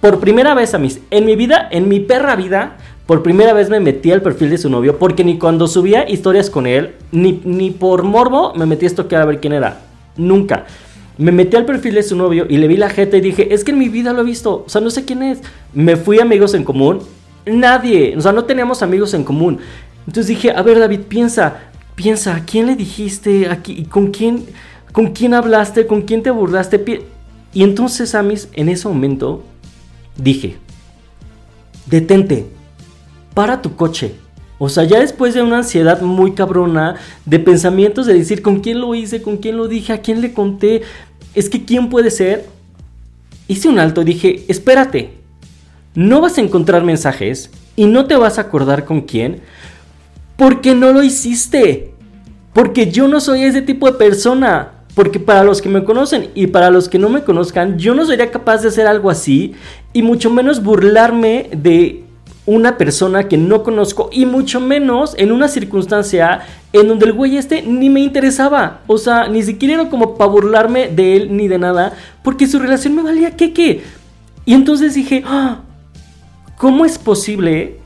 Por 0.00 0.18
primera 0.18 0.54
vez 0.54 0.74
a 0.74 0.78
mis, 0.78 1.00
en 1.10 1.24
mi 1.24 1.36
vida, 1.36 1.68
en 1.70 1.88
mi 1.88 2.00
perra 2.00 2.34
vida, 2.34 2.78
por 3.06 3.22
primera 3.22 3.52
vez 3.52 3.70
me 3.70 3.78
metí 3.78 4.10
al 4.10 4.22
perfil 4.22 4.50
de 4.50 4.58
su 4.58 4.68
novio 4.68 4.98
porque 4.98 5.22
ni 5.22 5.38
cuando 5.38 5.68
subía 5.68 6.08
historias 6.10 6.50
con 6.50 6.66
él, 6.66 6.94
ni, 7.12 7.40
ni 7.44 7.70
por 7.70 8.02
morbo 8.02 8.54
me 8.56 8.66
metí 8.66 8.86
a 8.86 8.88
estoquear 8.88 9.22
a 9.22 9.26
ver 9.26 9.40
quién 9.40 9.52
era. 9.52 9.82
Nunca. 10.16 10.66
Me 11.16 11.30
metí 11.30 11.56
al 11.56 11.64
perfil 11.64 11.94
de 11.94 12.02
su 12.02 12.16
novio 12.16 12.44
y 12.48 12.56
le 12.56 12.66
vi 12.66 12.76
la 12.76 12.90
jeta 12.90 13.16
y 13.16 13.20
dije, 13.20 13.54
es 13.54 13.62
que 13.62 13.70
en 13.70 13.78
mi 13.78 13.88
vida 13.88 14.12
lo 14.12 14.22
he 14.22 14.24
visto, 14.24 14.64
o 14.66 14.68
sea, 14.68 14.80
no 14.80 14.90
sé 14.90 15.04
quién 15.04 15.22
es. 15.22 15.38
Me 15.72 15.96
fui 15.96 16.18
a 16.18 16.22
amigos 16.22 16.54
en 16.54 16.64
común 16.64 17.00
Nadie, 17.46 18.16
o 18.16 18.20
sea, 18.20 18.32
no 18.32 18.44
teníamos 18.44 18.82
amigos 18.82 19.14
en 19.14 19.22
común. 19.24 19.60
Entonces 20.06 20.26
dije, 20.26 20.50
a 20.50 20.62
ver 20.62 20.80
David, 20.80 21.00
piensa, 21.08 21.58
piensa, 21.94 22.36
¿a 22.36 22.44
quién 22.44 22.66
le 22.66 22.76
dijiste? 22.76 23.48
¿A 23.48 23.62
¿Con 23.88 24.10
quién, 24.10 24.44
con 24.92 25.12
quién 25.12 25.32
hablaste? 25.32 25.86
¿Con 25.86 26.02
quién 26.02 26.22
te 26.22 26.30
burlaste? 26.30 27.02
Y 27.52 27.62
entonces, 27.62 28.14
Amis, 28.14 28.48
en 28.52 28.68
ese 28.68 28.88
momento, 28.88 29.42
dije, 30.16 30.56
detente, 31.86 32.46
para 33.32 33.62
tu 33.62 33.76
coche. 33.76 34.14
O 34.58 34.68
sea, 34.68 34.84
ya 34.84 35.00
después 35.00 35.34
de 35.34 35.42
una 35.42 35.58
ansiedad 35.58 36.00
muy 36.00 36.32
cabrona, 36.32 36.96
de 37.26 37.38
pensamientos 37.38 38.06
de 38.06 38.14
decir 38.14 38.42
con 38.42 38.60
quién 38.60 38.80
lo 38.80 38.94
hice, 38.94 39.22
con 39.22 39.36
quién 39.36 39.56
lo 39.56 39.68
dije, 39.68 39.92
a 39.92 40.00
quién 40.00 40.20
le 40.20 40.32
conté, 40.32 40.82
es 41.34 41.50
que 41.50 41.64
quién 41.64 41.90
puede 41.90 42.10
ser, 42.10 42.46
hice 43.48 43.68
un 43.68 43.78
alto 43.78 44.02
y 44.02 44.06
dije, 44.06 44.44
espérate, 44.48 45.12
no 45.96 46.20
vas 46.20 46.38
a 46.38 46.42
encontrar 46.42 46.84
mensajes 46.84 47.50
y 47.74 47.86
no 47.86 48.06
te 48.06 48.14
vas 48.14 48.38
a 48.38 48.42
acordar 48.42 48.84
con 48.84 49.00
quién 49.00 49.40
porque 50.36 50.74
no 50.74 50.92
lo 50.92 51.02
hiciste. 51.02 51.92
Porque 52.52 52.90
yo 52.90 53.08
no 53.08 53.20
soy 53.20 53.42
ese 53.42 53.62
tipo 53.62 53.90
de 53.90 53.98
persona. 53.98 54.72
Porque 54.94 55.20
para 55.20 55.44
los 55.44 55.60
que 55.60 55.68
me 55.68 55.84
conocen 55.84 56.30
y 56.34 56.46
para 56.46 56.70
los 56.70 56.88
que 56.88 56.98
no 56.98 57.10
me 57.10 57.22
conozcan, 57.22 57.78
yo 57.78 57.94
no 57.94 58.06
sería 58.06 58.30
capaz 58.30 58.62
de 58.62 58.68
hacer 58.68 58.86
algo 58.86 59.10
así 59.10 59.54
y 59.92 60.00
mucho 60.02 60.30
menos 60.30 60.62
burlarme 60.62 61.50
de 61.54 62.04
una 62.46 62.78
persona 62.78 63.28
que 63.28 63.36
no 63.36 63.62
conozco 63.62 64.08
y 64.10 64.24
mucho 64.24 64.60
menos 64.60 65.14
en 65.18 65.32
una 65.32 65.48
circunstancia 65.48 66.42
en 66.72 66.88
donde 66.88 67.06
el 67.06 67.12
güey 67.12 67.36
este 67.36 67.60
ni 67.60 67.90
me 67.90 68.00
interesaba. 68.00 68.80
O 68.86 68.96
sea, 68.96 69.28
ni 69.28 69.42
siquiera 69.42 69.74
era 69.74 69.90
como 69.90 70.16
para 70.16 70.30
burlarme 70.30 70.88
de 70.88 71.16
él 71.16 71.36
ni 71.36 71.46
de 71.46 71.58
nada, 71.58 71.92
porque 72.22 72.46
su 72.46 72.58
relación 72.58 72.94
me 72.94 73.02
valía 73.02 73.36
que 73.36 73.52
qué. 73.52 73.82
Y 74.46 74.54
entonces 74.54 74.94
dije, 74.94 75.22
¡Ah! 75.26 75.60
¿Cómo 76.56 76.86
es 76.86 76.98
posible 76.98 77.76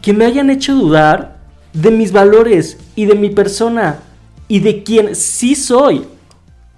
que 0.00 0.12
me 0.12 0.24
hayan 0.24 0.48
hecho 0.50 0.74
dudar 0.74 1.38
de 1.72 1.90
mis 1.90 2.12
valores 2.12 2.78
y 2.94 3.06
de 3.06 3.14
mi 3.16 3.30
persona 3.30 3.98
y 4.46 4.60
de 4.60 4.84
quién 4.84 5.16
sí 5.16 5.56
soy? 5.56 6.04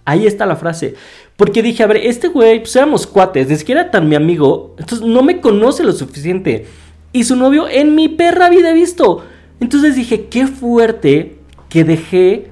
Ahí 0.07 0.27
está 0.27 0.47
la 0.47 0.57
frase. 0.57 0.95
Porque 1.37 1.63
dije, 1.63 1.83
a 1.83 1.87
ver, 1.89 1.99
este 1.99 2.29
güey, 2.29 2.61
pues 2.61 2.75
éramos 2.77 3.07
cuates, 3.07 3.49
ni 3.49 3.57
siquiera 3.57 3.91
tan 3.91 4.09
mi 4.09 4.15
amigo, 4.15 4.75
entonces 4.79 5.07
no 5.07 5.23
me 5.23 5.43
conoce 5.43 5.85
lo 5.85 5.93
suficiente. 5.93 6.67
Y 7.13 7.25
su 7.25 7.37
novio 7.37 7.69
en 7.69 7.95
mi 7.95 8.09
perra 8.09 8.49
vida 8.49 8.71
he 8.71 8.75
visto. 8.75 9.23
Entonces 9.61 9.95
dije, 9.95 10.27
qué 10.27 10.47
fuerte 10.47 11.37
que 11.69 11.85
dejé 11.85 12.51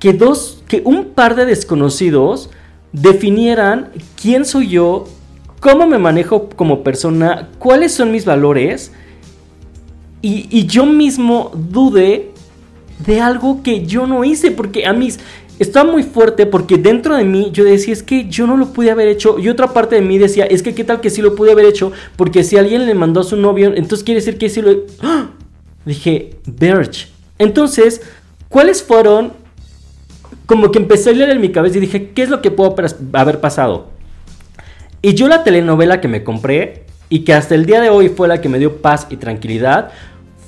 que 0.00 0.12
dos, 0.12 0.64
que 0.66 0.82
un 0.84 1.10
par 1.10 1.36
de 1.36 1.46
desconocidos 1.46 2.50
definieran 2.92 3.90
quién 4.20 4.44
soy 4.44 4.68
yo 4.68 5.06
cómo 5.64 5.86
me 5.86 5.98
manejo 5.98 6.50
como 6.50 6.84
persona, 6.84 7.48
cuáles 7.58 7.94
son 7.94 8.12
mis 8.12 8.26
valores 8.26 8.92
y, 10.20 10.66
yo 10.66 10.84
mismo 10.84 11.52
dudé 11.54 12.32
de 13.06 13.22
algo 13.22 13.62
que 13.62 13.86
yo 13.86 14.06
no 14.06 14.24
hice, 14.24 14.50
porque 14.50 14.84
a 14.84 14.92
mí 14.92 15.08
estaba 15.58 15.90
muy 15.90 16.02
fuerte 16.02 16.44
porque 16.44 16.76
dentro 16.76 17.16
de 17.16 17.24
mí 17.24 17.48
yo 17.50 17.64
decía, 17.64 17.94
es 17.94 18.02
que 18.02 18.28
yo 18.28 18.46
no 18.46 18.58
lo 18.58 18.74
pude 18.74 18.90
haber 18.90 19.08
hecho. 19.08 19.38
Y 19.38 19.48
otra 19.48 19.72
parte 19.72 19.94
de 19.94 20.02
mí 20.02 20.18
decía, 20.18 20.44
es 20.44 20.62
que 20.62 20.74
qué 20.74 20.84
tal 20.84 21.00
que 21.00 21.08
sí 21.08 21.22
lo 21.22 21.34
pude 21.34 21.52
haber 21.52 21.64
hecho, 21.64 21.92
porque 22.16 22.44
si 22.44 22.58
alguien 22.58 22.84
le 22.84 22.92
mandó 22.92 23.20
a 23.20 23.24
su 23.24 23.38
novio, 23.38 23.68
entonces 23.74 24.04
quiere 24.04 24.20
decir 24.20 24.36
que 24.36 24.50
sí 24.50 24.60
lo... 24.60 24.70
¡Ah! 25.00 25.30
Dije, 25.86 26.36
Birch. 26.44 27.08
Entonces, 27.38 28.02
¿cuáles 28.50 28.82
fueron? 28.82 29.32
Como 30.44 30.70
que 30.70 30.78
empecé 30.78 31.08
a 31.08 31.12
leer 31.14 31.30
en 31.30 31.40
mi 31.40 31.52
cabeza 31.52 31.78
y 31.78 31.80
dije, 31.80 32.10
¿qué 32.10 32.22
es 32.22 32.28
lo 32.28 32.42
que 32.42 32.50
puedo 32.50 32.76
haber 33.14 33.40
pasado? 33.40 33.93
Y 35.04 35.12
yo 35.12 35.28
la 35.28 35.44
telenovela 35.44 36.00
que 36.00 36.08
me 36.08 36.24
compré 36.24 36.84
y 37.10 37.24
que 37.24 37.34
hasta 37.34 37.54
el 37.54 37.66
día 37.66 37.82
de 37.82 37.90
hoy 37.90 38.08
fue 38.08 38.26
la 38.26 38.40
que 38.40 38.48
me 38.48 38.58
dio 38.58 38.78
paz 38.78 39.06
y 39.10 39.18
tranquilidad, 39.18 39.90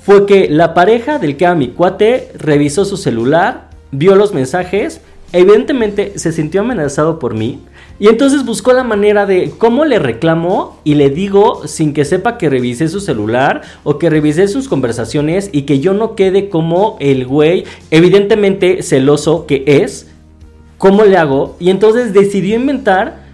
fue 0.01 0.25
que 0.25 0.49
la 0.49 0.73
pareja 0.73 1.19
del 1.19 1.37
que 1.37 1.45
era 1.45 1.53
mi 1.53 1.67
cuate 1.67 2.31
revisó 2.39 2.83
su 2.83 2.97
celular, 2.97 3.69
vio 3.91 4.15
los 4.15 4.33
mensajes, 4.33 4.99
evidentemente 5.31 6.17
se 6.17 6.31
sintió 6.31 6.61
amenazado 6.61 7.19
por 7.19 7.35
mí 7.35 7.59
y 7.99 8.07
entonces 8.07 8.45
buscó 8.45 8.73
la 8.73 8.83
manera 8.83 9.27
de 9.27 9.51
cómo 9.55 9.85
le 9.85 9.99
reclamo 9.99 10.79
y 10.83 10.95
le 10.95 11.11
digo 11.11 11.67
sin 11.67 11.93
que 11.93 12.03
sepa 12.03 12.39
que 12.39 12.49
revisé 12.49 12.87
su 12.87 12.99
celular 12.99 13.61
o 13.83 13.99
que 13.99 14.09
revisé 14.09 14.47
sus 14.47 14.67
conversaciones 14.67 15.51
y 15.51 15.67
que 15.67 15.81
yo 15.81 15.93
no 15.93 16.15
quede 16.15 16.49
como 16.49 16.97
el 16.99 17.27
güey 17.27 17.65
evidentemente 17.91 18.81
celoso 18.81 19.45
que 19.45 19.63
es. 19.67 20.07
¿Cómo 20.79 21.05
le 21.05 21.15
hago? 21.15 21.55
Y 21.59 21.69
entonces 21.69 22.11
decidió 22.11 22.55
inventar 22.55 23.26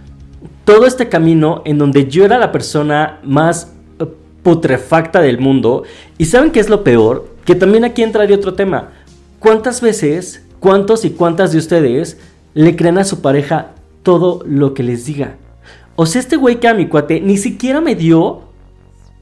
todo 0.66 0.86
este 0.86 1.10
camino 1.10 1.62
en 1.66 1.78
donde 1.78 2.08
yo 2.08 2.26
era 2.26 2.38
la 2.38 2.52
persona 2.52 3.20
más 3.24 3.74
eh, 4.00 4.06
putrefacta 4.44 5.22
del 5.22 5.40
mundo. 5.40 5.84
¿Y 6.18 6.26
saben 6.26 6.52
qué 6.52 6.60
es 6.60 6.70
lo 6.70 6.84
peor? 6.84 7.28
Que 7.46 7.56
también 7.56 7.84
aquí 7.84 8.04
entraría 8.04 8.36
otro 8.36 8.54
tema. 8.54 8.92
¿Cuántas 9.40 9.82
veces, 9.82 10.46
cuántos 10.60 11.04
y 11.06 11.12
cuántas 11.12 11.52
de 11.52 11.58
ustedes 11.58 12.18
le 12.54 12.76
creen 12.76 12.98
a 12.98 13.04
su 13.04 13.22
pareja 13.22 13.72
todo 14.04 14.44
lo 14.46 14.74
que 14.74 14.84
les 14.84 15.06
diga. 15.06 15.38
O 15.96 16.06
sea, 16.06 16.22
este 16.22 16.36
güey 16.36 16.60
que 16.60 16.68
a 16.68 16.74
mi 16.74 16.88
cuate 16.88 17.20
ni 17.20 17.38
siquiera 17.38 17.82
me 17.82 17.96
dio 17.96 18.42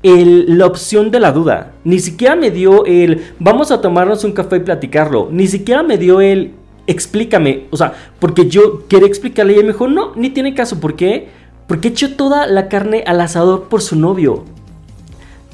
el, 0.03 0.57
la 0.57 0.65
opción 0.65 1.11
de 1.11 1.19
la 1.19 1.31
duda. 1.31 1.73
Ni 1.83 1.99
siquiera 1.99 2.35
me 2.35 2.51
dio 2.51 2.85
el 2.85 3.21
vamos 3.39 3.71
a 3.71 3.81
tomarnos 3.81 4.23
un 4.23 4.33
café 4.33 4.57
y 4.57 4.61
platicarlo. 4.61 5.29
Ni 5.31 5.47
siquiera 5.47 5.83
me 5.83 5.97
dio 5.97 6.21
el 6.21 6.53
explícame. 6.91 7.67
O 7.71 7.77
sea, 7.77 7.93
porque 8.19 8.47
yo 8.47 8.87
quería 8.87 9.07
explicarle 9.07 9.53
y 9.53 9.57
él 9.57 9.65
me 9.65 9.71
dijo, 9.73 9.87
no, 9.87 10.13
ni 10.15 10.29
tiene 10.29 10.53
caso. 10.53 10.79
¿Por 10.79 10.95
qué? 10.95 11.29
Porque 11.67 11.89
echó 11.89 12.15
toda 12.15 12.47
la 12.47 12.67
carne 12.67 13.03
al 13.05 13.21
asador 13.21 13.69
por 13.69 13.81
su 13.81 13.95
novio. 13.95 14.45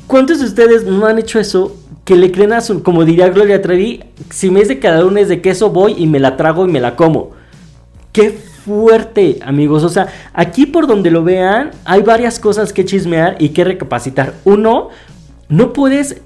¿Cuántos 0.07 0.39
de 0.39 0.45
ustedes 0.45 0.85
no 0.85 1.05
han 1.05 1.19
hecho 1.19 1.39
eso? 1.39 1.75
Que 2.05 2.15
le 2.15 2.31
creen 2.31 2.53
a 2.53 2.61
su, 2.61 2.81
como 2.81 3.03
diría 3.03 3.29
Gloria 3.29 3.61
Trevi, 3.61 4.03
si 4.29 4.49
me 4.49 4.61
es 4.61 4.69
de 4.69 4.79
cada 4.79 5.01
lunes 5.01 5.27
de 5.27 5.41
queso 5.41 5.69
voy 5.69 5.95
y 5.97 6.07
me 6.07 6.19
la 6.19 6.37
trago 6.37 6.65
y 6.65 6.71
me 6.71 6.79
la 6.79 6.95
como. 6.95 7.31
Qué 8.13 8.31
fuerte, 8.31 9.39
amigos. 9.45 9.83
O 9.83 9.89
sea, 9.89 10.07
aquí 10.33 10.65
por 10.65 10.87
donde 10.87 11.11
lo 11.11 11.23
vean, 11.23 11.71
hay 11.83 12.01
varias 12.01 12.39
cosas 12.39 12.71
que 12.71 12.85
chismear 12.85 13.35
y 13.39 13.49
que 13.49 13.63
recapacitar. 13.65 14.33
Uno, 14.45 14.89
no 15.49 15.73
puedes 15.73 16.21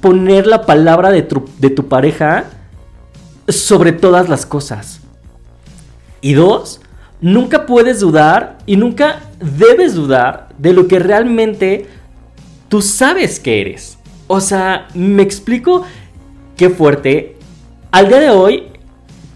poner 0.00 0.46
la 0.46 0.66
palabra 0.66 1.10
de 1.10 1.22
tu, 1.22 1.44
de 1.58 1.70
tu 1.70 1.88
pareja 1.88 2.44
sobre 3.48 3.92
todas 3.92 4.28
las 4.28 4.46
cosas. 4.46 5.00
Y 6.20 6.34
dos, 6.34 6.80
nunca 7.20 7.66
puedes 7.66 8.00
dudar 8.00 8.58
y 8.66 8.76
nunca 8.76 9.20
debes 9.38 9.94
dudar 9.94 10.48
de 10.58 10.72
lo 10.72 10.86
que 10.86 10.98
realmente 10.98 11.86
tú 12.68 12.82
sabes 12.82 13.40
que 13.40 13.60
eres. 13.60 13.98
O 14.26 14.40
sea, 14.40 14.88
me 14.94 15.22
explico 15.22 15.84
qué 16.56 16.70
fuerte. 16.70 17.36
Al 17.90 18.08
día 18.08 18.20
de 18.20 18.30
hoy, 18.30 18.68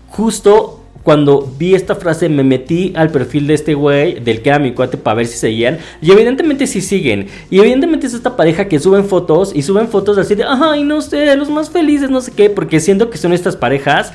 justo 0.08 0.83
cuando 1.04 1.46
vi 1.58 1.74
esta 1.74 1.94
frase 1.94 2.30
me 2.30 2.42
metí 2.42 2.92
al 2.96 3.10
perfil 3.10 3.46
de 3.46 3.54
este 3.54 3.74
güey, 3.74 4.20
del 4.20 4.40
que 4.40 4.48
era 4.48 4.58
mi 4.58 4.72
cuate, 4.72 4.96
para 4.96 5.16
ver 5.16 5.26
si 5.26 5.36
seguían. 5.36 5.78
Y 6.00 6.10
evidentemente 6.10 6.66
sí 6.66 6.80
siguen. 6.80 7.28
Y 7.50 7.60
evidentemente 7.60 8.06
es 8.06 8.14
esta 8.14 8.36
pareja 8.36 8.68
que 8.68 8.80
suben 8.80 9.04
fotos 9.04 9.52
y 9.54 9.62
suben 9.62 9.88
fotos 9.88 10.16
así 10.16 10.34
de, 10.34 10.44
ay, 10.48 10.82
no 10.82 11.02
sé, 11.02 11.36
los 11.36 11.50
más 11.50 11.68
felices, 11.68 12.08
no 12.08 12.22
sé 12.22 12.32
qué, 12.32 12.48
porque 12.48 12.80
siento 12.80 13.10
que 13.10 13.18
son 13.18 13.34
estas 13.34 13.54
parejas 13.54 14.12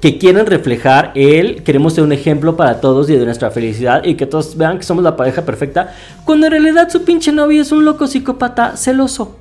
que 0.00 0.18
quieren 0.18 0.46
reflejar 0.46 1.12
el 1.14 1.62
queremos 1.62 1.94
ser 1.94 2.02
un 2.02 2.10
ejemplo 2.10 2.56
para 2.56 2.80
todos 2.80 3.08
y 3.08 3.16
de 3.16 3.24
nuestra 3.24 3.52
felicidad 3.52 4.04
y 4.04 4.16
que 4.16 4.26
todos 4.26 4.56
vean 4.56 4.78
que 4.78 4.82
somos 4.82 5.04
la 5.04 5.16
pareja 5.16 5.42
perfecta, 5.42 5.94
cuando 6.24 6.46
en 6.46 6.52
realidad 6.52 6.90
su 6.90 7.04
pinche 7.04 7.30
novio 7.30 7.62
es 7.62 7.70
un 7.70 7.84
loco 7.84 8.08
psicópata 8.08 8.76
celoso. 8.76 9.36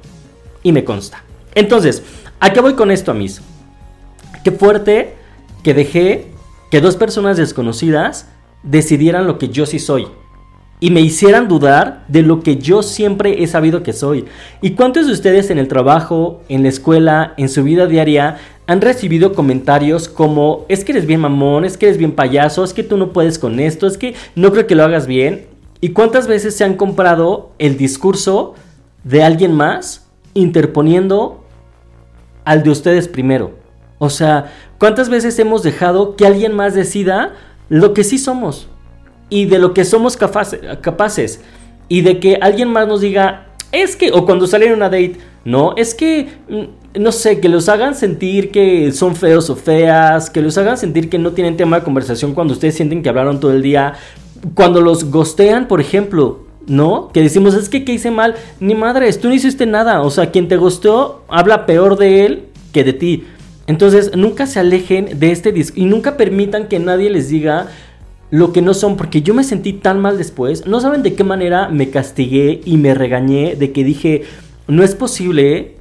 Y 0.62 0.72
me 0.72 0.84
consta. 0.84 1.24
Entonces, 1.55 2.03
¿a 2.39 2.53
qué 2.53 2.62
voy 2.62 2.75
con 2.75 2.91
esto, 2.91 3.15
mis? 3.15 3.41
Qué 4.43 4.51
fuerte 4.51 5.15
que 5.63 5.74
dejé 5.74 6.30
que 6.71 6.81
dos 6.81 6.95
personas 6.95 7.37
desconocidas 7.37 8.27
decidieran 8.63 9.27
lo 9.27 9.37
que 9.37 9.49
yo 9.49 9.67
sí 9.67 9.77
soy 9.77 10.07
y 10.79 10.89
me 10.89 11.01
hicieran 11.01 11.47
dudar 11.47 12.05
de 12.07 12.23
lo 12.23 12.41
que 12.41 12.57
yo 12.57 12.81
siempre 12.81 13.43
he 13.43 13.47
sabido 13.47 13.83
que 13.83 13.93
soy. 13.93 14.25
¿Y 14.61 14.71
cuántos 14.71 15.05
de 15.05 15.13
ustedes 15.13 15.51
en 15.51 15.59
el 15.59 15.67
trabajo, 15.67 16.41
en 16.49 16.63
la 16.63 16.69
escuela, 16.69 17.35
en 17.37 17.49
su 17.49 17.63
vida 17.63 17.85
diaria 17.85 18.37
han 18.65 18.81
recibido 18.81 19.33
comentarios 19.33 20.09
como 20.09 20.65
es 20.69 20.83
que 20.83 20.93
eres 20.93 21.05
bien 21.05 21.19
mamón, 21.19 21.65
es 21.65 21.77
que 21.77 21.85
eres 21.85 21.99
bien 21.99 22.13
payaso, 22.13 22.63
es 22.63 22.73
que 22.73 22.83
tú 22.83 22.97
no 22.97 23.13
puedes 23.13 23.37
con 23.37 23.59
esto, 23.59 23.85
es 23.85 23.97
que 23.97 24.15
no 24.35 24.51
creo 24.51 24.65
que 24.65 24.75
lo 24.75 24.83
hagas 24.83 25.05
bien? 25.05 25.45
¿Y 25.81 25.89
cuántas 25.89 26.27
veces 26.27 26.55
se 26.55 26.63
han 26.63 26.75
comprado 26.75 27.51
el 27.59 27.77
discurso 27.77 28.55
de 29.03 29.23
alguien 29.23 29.53
más 29.53 30.07
interponiendo 30.33 31.43
al 32.43 32.63
de 32.63 32.71
ustedes 32.71 33.07
primero? 33.07 33.60
O 34.03 34.10
sea, 34.10 34.51
¿cuántas 34.79 35.10
veces 35.10 35.38
hemos 35.38 35.62
dejado 35.62 36.15
que 36.15 36.25
alguien 36.25 36.55
más 36.55 36.74
decida 36.74 37.36
lo 37.70 37.93
que 37.93 38.03
sí 38.03 38.17
somos? 38.17 38.67
Y 39.29 39.46
de 39.46 39.60
lo 39.60 39.75
que 39.75 39.86
somos 39.86 40.17
capaces. 40.17 41.39
Y 41.88 42.01
de 42.01 42.20
que 42.20 42.39
alguien 42.41 42.70
más 42.70 42.88
nos 42.88 43.01
diga, 43.01 43.50
es 43.72 43.96
que, 43.96 44.12
o 44.12 44.25
cuando 44.25 44.48
salen 44.48 44.70
en 44.70 44.77
una 44.77 44.89
date, 44.89 45.17
no, 45.46 45.75
es 45.77 45.93
que, 45.93 46.29
mm, 46.50 47.00
no 47.00 47.12
sé, 47.12 47.39
que 47.39 47.48
los 47.48 47.70
hagan 47.70 47.93
sentir 47.93 48.50
que 48.50 48.91
son 48.91 49.15
feos 49.15 49.51
o 49.51 49.55
feas, 49.55 50.31
que 50.31 50.41
los 50.41 50.58
hagan 50.58 50.79
sentir 50.79 51.08
que 51.08 51.20
no 51.20 51.34
tienen 51.34 51.55
tema 51.55 51.77
de 51.77 51.84
conversación 51.84 52.34
cuando 52.34 52.55
ustedes 52.55 52.74
sienten 52.74 53.03
que 53.03 53.10
hablaron 53.10 53.39
todo 53.39 53.53
el 53.53 53.62
día. 53.62 53.93
Cuando 54.55 54.81
los 54.81 55.12
gostean, 55.12 55.67
por 55.67 55.79
ejemplo, 55.79 56.48
¿no? 56.65 57.12
Que 57.13 57.22
decimos, 57.22 57.53
es 57.53 57.70
que, 57.70 57.86
¿qué 57.86 57.93
hice 57.93 58.10
mal? 58.10 58.34
Ni 58.60 58.74
madres, 58.74 59.20
tú 59.20 59.27
no 59.27 59.36
hiciste 59.36 59.67
nada. 59.67 60.01
O 60.01 60.10
sea, 60.10 60.31
quien 60.31 60.48
te 60.48 60.58
gosteó 60.58 61.22
habla 61.27 61.67
peor 61.67 62.00
de 62.00 62.25
él 62.25 62.46
que 62.74 62.84
de 62.84 62.93
ti. 62.93 63.25
Entonces, 63.71 64.17
nunca 64.17 64.47
se 64.47 64.59
alejen 64.59 65.17
de 65.17 65.31
este 65.31 65.53
disco 65.53 65.79
y 65.79 65.85
nunca 65.85 66.17
permitan 66.17 66.67
que 66.67 66.77
nadie 66.77 67.09
les 67.09 67.29
diga 67.29 67.67
lo 68.29 68.51
que 68.51 68.61
no 68.61 68.73
son, 68.73 68.97
porque 68.97 69.21
yo 69.21 69.33
me 69.33 69.45
sentí 69.45 69.71
tan 69.71 69.97
mal 70.01 70.17
después. 70.17 70.67
No 70.67 70.81
saben 70.81 71.03
de 71.03 71.13
qué 71.13 71.23
manera 71.23 71.69
me 71.69 71.89
castigué 71.89 72.59
y 72.65 72.75
me 72.75 72.93
regañé 72.93 73.55
de 73.55 73.71
que 73.71 73.85
dije, 73.85 74.23
no 74.67 74.83
es 74.83 74.93
posible 74.93 75.77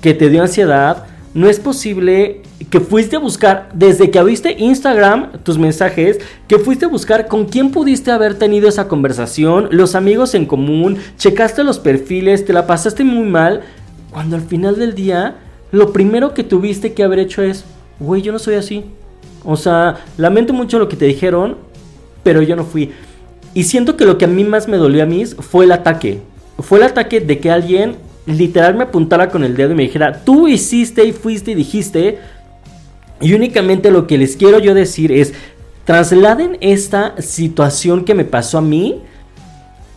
que 0.00 0.12
te 0.12 0.28
dio 0.28 0.42
ansiedad, 0.42 1.06
no 1.34 1.48
es 1.48 1.60
posible 1.60 2.42
que 2.68 2.80
fuiste 2.80 3.14
a 3.14 3.20
buscar, 3.20 3.68
desde 3.74 4.10
que 4.10 4.18
abriste 4.18 4.56
Instagram 4.58 5.44
tus 5.44 5.58
mensajes, 5.58 6.18
que 6.48 6.58
fuiste 6.58 6.86
a 6.86 6.88
buscar 6.88 7.28
con 7.28 7.44
quién 7.44 7.70
pudiste 7.70 8.10
haber 8.10 8.34
tenido 8.34 8.68
esa 8.68 8.88
conversación, 8.88 9.68
los 9.70 9.94
amigos 9.94 10.34
en 10.34 10.46
común, 10.46 10.96
checaste 11.16 11.62
los 11.62 11.78
perfiles, 11.78 12.44
te 12.44 12.52
la 12.52 12.66
pasaste 12.66 13.04
muy 13.04 13.28
mal, 13.28 13.60
cuando 14.10 14.34
al 14.34 14.42
final 14.42 14.80
del 14.80 14.96
día 14.96 15.36
lo 15.72 15.92
primero 15.92 16.34
que 16.34 16.44
tuviste 16.44 16.92
que 16.92 17.02
haber 17.02 17.18
hecho 17.18 17.42
es, 17.42 17.64
güey, 17.98 18.22
yo 18.22 18.30
no 18.30 18.38
soy 18.38 18.54
así. 18.54 18.84
O 19.44 19.56
sea, 19.56 20.04
lamento 20.18 20.52
mucho 20.52 20.78
lo 20.78 20.88
que 20.88 20.96
te 20.96 21.06
dijeron, 21.06 21.56
pero 22.22 22.42
yo 22.42 22.54
no 22.54 22.64
fui. 22.64 22.92
Y 23.54 23.64
siento 23.64 23.96
que 23.96 24.04
lo 24.04 24.18
que 24.18 24.26
a 24.26 24.28
mí 24.28 24.44
más 24.44 24.68
me 24.68 24.76
dolió 24.76 25.02
a 25.02 25.06
mí 25.06 25.24
fue 25.26 25.64
el 25.64 25.72
ataque. 25.72 26.20
Fue 26.58 26.78
el 26.78 26.84
ataque 26.84 27.20
de 27.20 27.38
que 27.38 27.50
alguien 27.50 27.96
literal 28.26 28.74
me 28.74 28.84
apuntara 28.84 29.30
con 29.30 29.44
el 29.44 29.56
dedo 29.56 29.72
y 29.72 29.74
me 29.74 29.82
dijera, 29.82 30.24
tú 30.24 30.46
hiciste 30.46 31.04
y 31.04 31.12
fuiste 31.12 31.52
y 31.52 31.54
dijiste. 31.54 32.18
Y 33.20 33.32
únicamente 33.34 33.90
lo 33.90 34.06
que 34.06 34.18
les 34.18 34.36
quiero 34.36 34.58
yo 34.58 34.74
decir 34.74 35.10
es, 35.10 35.32
trasladen 35.84 36.58
esta 36.60 37.20
situación 37.20 38.04
que 38.04 38.14
me 38.14 38.24
pasó 38.24 38.58
a 38.58 38.62
mí 38.62 39.00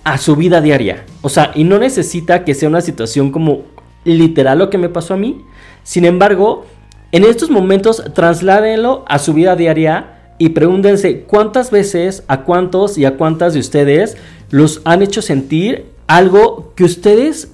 a 0.04 0.18
su 0.18 0.36
vida 0.36 0.62
diaria. 0.62 1.04
O 1.22 1.30
sea, 1.30 1.52
y 1.54 1.64
no 1.64 1.80
necesita 1.80 2.46
que 2.46 2.54
sea 2.54 2.70
una 2.70 2.82
situación 2.82 3.32
como 3.32 3.64
literal 4.06 4.60
lo 4.60 4.70
que 4.70 4.78
me 4.78 4.90
pasó 4.90 5.16
a 5.16 5.18
mí, 5.18 5.44
sin 5.86 6.04
embargo, 6.04 6.66
en 7.12 7.24
estos 7.24 7.52
momentos 7.52 8.04
trasládenlo 8.16 9.06
a 9.08 9.20
su 9.20 9.36
vida 9.36 9.56
diaria 9.56 10.34
y 10.40 10.50
pregúntense 10.50 11.22
cuántas 11.22 11.70
veces, 11.70 12.24
a 12.28 12.42
cuántos 12.42 12.98
y 12.98 13.06
a 13.06 13.18
cuántas 13.18 13.54
de 13.54 13.60
ustedes 13.60 14.18
los 14.50 14.82
han 14.84 15.04
hecho 15.04 15.22
sentir 15.22 15.86
algo 16.08 16.74
que 16.76 16.86
ustedes 16.86 17.52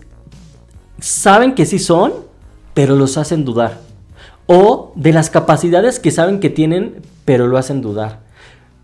saben 1.02 1.56
que 1.56 1.66
sí 1.66 1.78
son, 1.78 2.14
pero 2.74 2.96
los 2.96 3.18
hacen 3.18 3.44
dudar. 3.44 3.80
O 4.48 4.94
de 4.96 5.12
las 5.12 5.30
capacidades 5.30 6.00
que 6.00 6.12
saben 6.12 6.40
que 6.40 6.50
tienen, 6.50 7.02
pero 7.26 7.48
lo 7.48 7.58
hacen 7.58 7.82
dudar. 7.82 8.22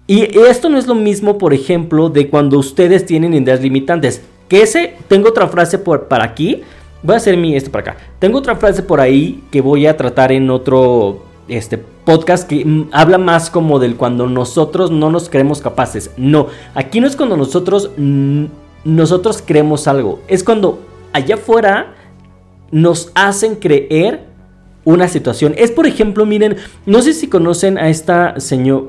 Y 0.08 0.38
esto 0.40 0.68
no 0.68 0.78
es 0.78 0.88
lo 0.88 0.96
mismo, 0.96 1.38
por 1.38 1.54
ejemplo, 1.54 2.10
de 2.10 2.30
cuando 2.30 2.60
ustedes 2.60 3.06
tienen 3.06 3.34
ideas 3.34 3.62
limitantes. 3.62 4.22
Que 4.50 4.62
ese, 4.62 4.96
tengo 5.08 5.30
otra 5.30 5.48
frase 5.48 5.80
por, 5.80 6.10
para 6.10 6.26
aquí, 6.26 6.64
voy 7.08 7.14
a 7.14 7.18
hacer 7.18 7.38
mi 7.38 7.56
este 7.56 7.70
para 7.70 7.92
acá. 7.92 8.02
Tengo 8.20 8.38
otra 8.38 8.58
frase 8.58 8.84
por 8.84 9.00
ahí 9.00 9.42
que 9.50 9.62
voy 9.62 9.88
a 9.88 9.96
tratar 9.96 10.34
en 10.34 10.50
otro 10.50 11.24
este 11.48 11.78
podcast 11.78 12.46
que 12.48 12.66
mm, 12.66 12.90
habla 12.92 13.18
más 13.18 13.50
como 13.50 13.80
del 13.80 13.96
cuando 13.96 14.28
nosotros 14.28 14.92
no 14.92 15.10
nos 15.10 15.30
creemos 15.30 15.62
capaces. 15.62 16.12
No, 16.18 16.48
aquí 16.76 17.00
no 17.00 17.08
es 17.08 17.16
cuando 17.16 17.38
nosotros 17.38 17.92
nosotros 18.84 19.42
creemos 19.46 19.88
algo, 19.88 20.20
es 20.28 20.44
cuando 20.44 20.82
allá 21.14 21.36
afuera 21.36 21.94
nos 22.72 23.10
hacen 23.16 23.56
creer 23.56 24.26
una 24.84 25.08
situación. 25.08 25.56
Es 25.58 25.72
por 25.72 25.88
ejemplo, 25.88 26.26
miren, 26.26 26.58
no 26.86 27.02
sé 27.02 27.14
si 27.14 27.30
conocen 27.30 27.78
a 27.78 27.88
esta 27.88 28.38
señor 28.42 28.88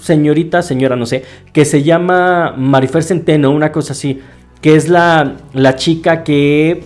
señorita, 0.00 0.60
señora, 0.60 0.96
no 0.96 1.06
sé, 1.06 1.24
que 1.52 1.64
se 1.64 1.82
llama 1.82 2.54
Marifer 2.56 3.02
Centeno, 3.02 3.50
una 3.50 3.72
cosa 3.72 3.92
así, 3.92 4.20
que 4.60 4.76
es 4.76 4.88
la, 4.88 5.36
la 5.52 5.76
chica 5.76 6.24
que 6.24 6.82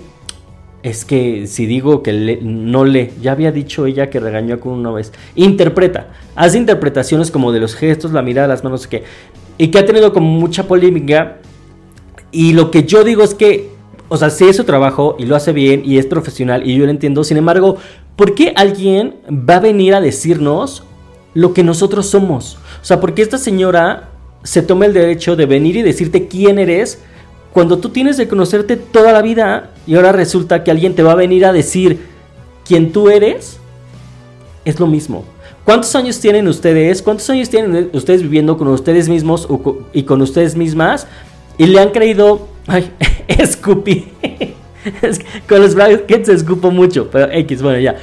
es 0.84 1.06
que 1.06 1.46
si 1.46 1.64
digo 1.64 2.02
que 2.02 2.38
no 2.42 2.84
lee, 2.84 3.10
ya 3.22 3.32
había 3.32 3.52
dicho 3.52 3.86
ella 3.86 4.10
que 4.10 4.20
regañó 4.20 4.60
con 4.60 4.74
una 4.74 4.90
vez, 4.90 5.12
interpreta, 5.34 6.08
hace 6.36 6.58
interpretaciones 6.58 7.30
como 7.30 7.52
de 7.52 7.60
los 7.60 7.74
gestos, 7.74 8.12
la 8.12 8.20
mirada, 8.20 8.48
las 8.48 8.64
manos, 8.64 8.86
que, 8.86 9.02
y 9.56 9.68
que 9.68 9.78
ha 9.78 9.86
tenido 9.86 10.12
como 10.12 10.28
mucha 10.28 10.68
polémica. 10.68 11.38
Y 12.30 12.52
lo 12.52 12.70
que 12.70 12.84
yo 12.84 13.02
digo 13.02 13.22
es 13.22 13.32
que, 13.32 13.70
o 14.08 14.18
sea, 14.18 14.28
sí 14.28 14.44
es 14.44 14.56
su 14.56 14.64
trabajo 14.64 15.16
y 15.18 15.24
lo 15.24 15.36
hace 15.36 15.52
bien 15.52 15.80
y 15.86 15.96
es 15.96 16.04
profesional 16.04 16.68
y 16.68 16.76
yo 16.76 16.84
lo 16.84 16.90
entiendo, 16.90 17.24
sin 17.24 17.38
embargo, 17.38 17.78
¿por 18.14 18.34
qué 18.34 18.52
alguien 18.54 19.14
va 19.30 19.56
a 19.56 19.60
venir 19.60 19.94
a 19.94 20.02
decirnos 20.02 20.84
lo 21.32 21.54
que 21.54 21.64
nosotros 21.64 22.10
somos? 22.10 22.58
O 22.82 22.84
sea, 22.84 23.00
¿por 23.00 23.14
qué 23.14 23.22
esta 23.22 23.38
señora 23.38 24.10
se 24.42 24.60
toma 24.60 24.84
el 24.84 24.92
derecho 24.92 25.34
de 25.34 25.46
venir 25.46 25.76
y 25.76 25.82
decirte 25.82 26.28
quién 26.28 26.58
eres? 26.58 27.02
Cuando 27.54 27.78
tú 27.78 27.90
tienes 27.90 28.16
de 28.16 28.26
conocerte 28.26 28.76
toda 28.76 29.12
la 29.12 29.22
vida 29.22 29.70
y 29.86 29.94
ahora 29.94 30.10
resulta 30.10 30.64
que 30.64 30.72
alguien 30.72 30.96
te 30.96 31.04
va 31.04 31.12
a 31.12 31.14
venir 31.14 31.46
a 31.46 31.52
decir 31.52 32.00
quién 32.66 32.90
tú 32.90 33.08
eres, 33.08 33.58
es 34.64 34.80
lo 34.80 34.88
mismo. 34.88 35.24
¿Cuántos 35.64 35.94
años 35.94 36.18
tienen 36.18 36.48
ustedes? 36.48 37.00
¿Cuántos 37.00 37.30
años 37.30 37.48
tienen 37.48 37.90
ustedes 37.92 38.22
viviendo 38.22 38.58
con 38.58 38.66
ustedes 38.66 39.08
mismos 39.08 39.46
y 39.92 40.02
con 40.02 40.20
ustedes 40.20 40.56
mismas? 40.56 41.06
Y 41.56 41.66
le 41.66 41.78
han 41.78 41.90
creído... 41.90 42.48
Ay, 42.66 42.90
escupí. 43.28 44.08
con 45.48 45.62
los 45.62 45.76
brackets 45.76 46.30
escupo 46.30 46.72
mucho, 46.72 47.08
pero 47.08 47.30
X, 47.30 47.62
bueno, 47.62 47.78
ya. 47.78 47.94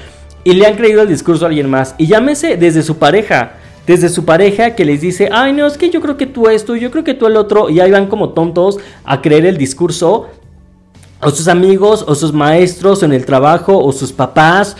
Y 0.46 0.53
le 0.53 0.65
han 0.65 0.77
creído 0.77 1.01
el 1.01 1.10
discurso 1.10 1.43
a 1.43 1.50
alguien 1.50 1.70
más. 1.70 1.93
Y 1.98 2.08
llámese 2.08 2.55
desde 2.55 2.84
su 2.84 2.98
pareja 2.98 3.58
desde 3.88 4.09
su 4.09 4.25
pareja 4.25 4.75
que 4.75 4.85
les 4.85 5.01
dice, 5.01 5.29
ay 5.31 5.53
no, 5.53 5.65
es 5.65 5.77
que 5.77 5.89
yo 5.89 6.01
creo 6.01 6.17
que 6.17 6.27
tú 6.27 6.47
esto, 6.47 6.75
yo 6.75 6.91
creo 6.91 7.03
que 7.03 7.13
tú 7.13 7.27
el 7.27 7.38
otro, 7.38 7.69
y 7.69 7.79
ahí 7.79 7.91
van 7.91 8.07
como 8.07 8.29
tontos 8.29 8.77
a 9.03 9.21
creer 9.21 9.45
el 9.45 9.57
discurso, 9.57 10.27
o 11.21 11.29
sus 11.29 11.47
amigos, 11.47 12.03
o 12.07 12.15
sus 12.15 12.33
maestros 12.33 13.03
en 13.03 13.13
el 13.13 13.25
trabajo, 13.25 13.77
o 13.77 13.91
sus 13.91 14.11
papás, 14.11 14.75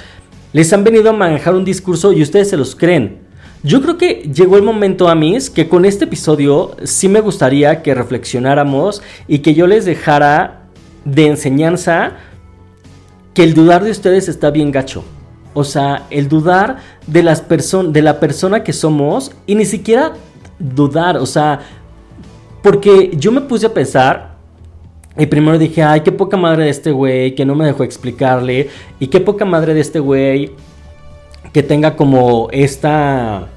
les 0.54 0.72
han 0.74 0.84
venido 0.84 1.10
a 1.10 1.14
manejar 1.14 1.56
un 1.56 1.66
discurso 1.66 2.12
y 2.14 2.22
ustedes 2.22 2.50
se 2.50 2.58
los 2.58 2.76
creen. 2.76 3.20
Yo 3.64 3.82
creo 3.82 3.98
que 3.98 4.30
llegó 4.34 4.58
el 4.58 4.64
momento 4.64 5.08
a 5.08 5.14
mí 5.14 5.38
que 5.54 5.70
con 5.70 5.86
este 5.86 6.06
episodio 6.06 6.76
sí 6.84 7.08
me 7.08 7.22
gustaría 7.22 7.84
que 7.84 7.94
reflexionáramos 7.94 9.04
y 9.28 9.40
que 9.40 9.54
yo 9.54 9.68
les 9.68 9.86
dejara 9.86 10.64
de 11.06 11.28
enseñanza 11.28 12.18
que 13.36 13.44
el 13.44 13.54
dudar 13.54 13.84
de 13.84 13.92
ustedes 13.92 14.28
está 14.28 14.50
bien 14.50 14.72
gacho. 14.72 15.04
O 15.54 15.64
sea, 15.64 16.08
el 16.10 16.30
dudar 16.30 16.78
de, 17.08 17.24
las 17.24 17.44
de 17.48 18.02
la 18.02 18.20
persona 18.20 18.64
que 18.64 18.74
somos 18.74 19.32
y 19.46 19.56
ni 19.56 19.66
siquiera 19.66 20.14
dudar, 20.60 21.18
o 21.18 21.26
sea, 21.26 21.60
porque 22.64 23.12
yo 23.18 23.32
me 23.32 23.42
puse 23.42 23.66
a 23.66 23.74
pensar 23.74 24.36
y 25.18 25.26
primero 25.26 25.58
dije, 25.58 25.84
ay, 25.84 26.02
qué 26.02 26.12
poca 26.12 26.38
madre 26.38 26.66
de 26.66 26.70
este 26.70 26.92
güey 26.92 27.36
que 27.36 27.46
no 27.46 27.54
me 27.56 27.66
dejó 27.66 27.84
explicarle 27.84 28.70
y 29.00 29.08
qué 29.08 29.20
poca 29.20 29.44
madre 29.44 29.74
de 29.74 29.82
este 29.82 30.00
güey 30.00 30.52
que 31.52 31.64
tenga 31.64 31.98
como 31.98 32.48
esta 32.52 33.48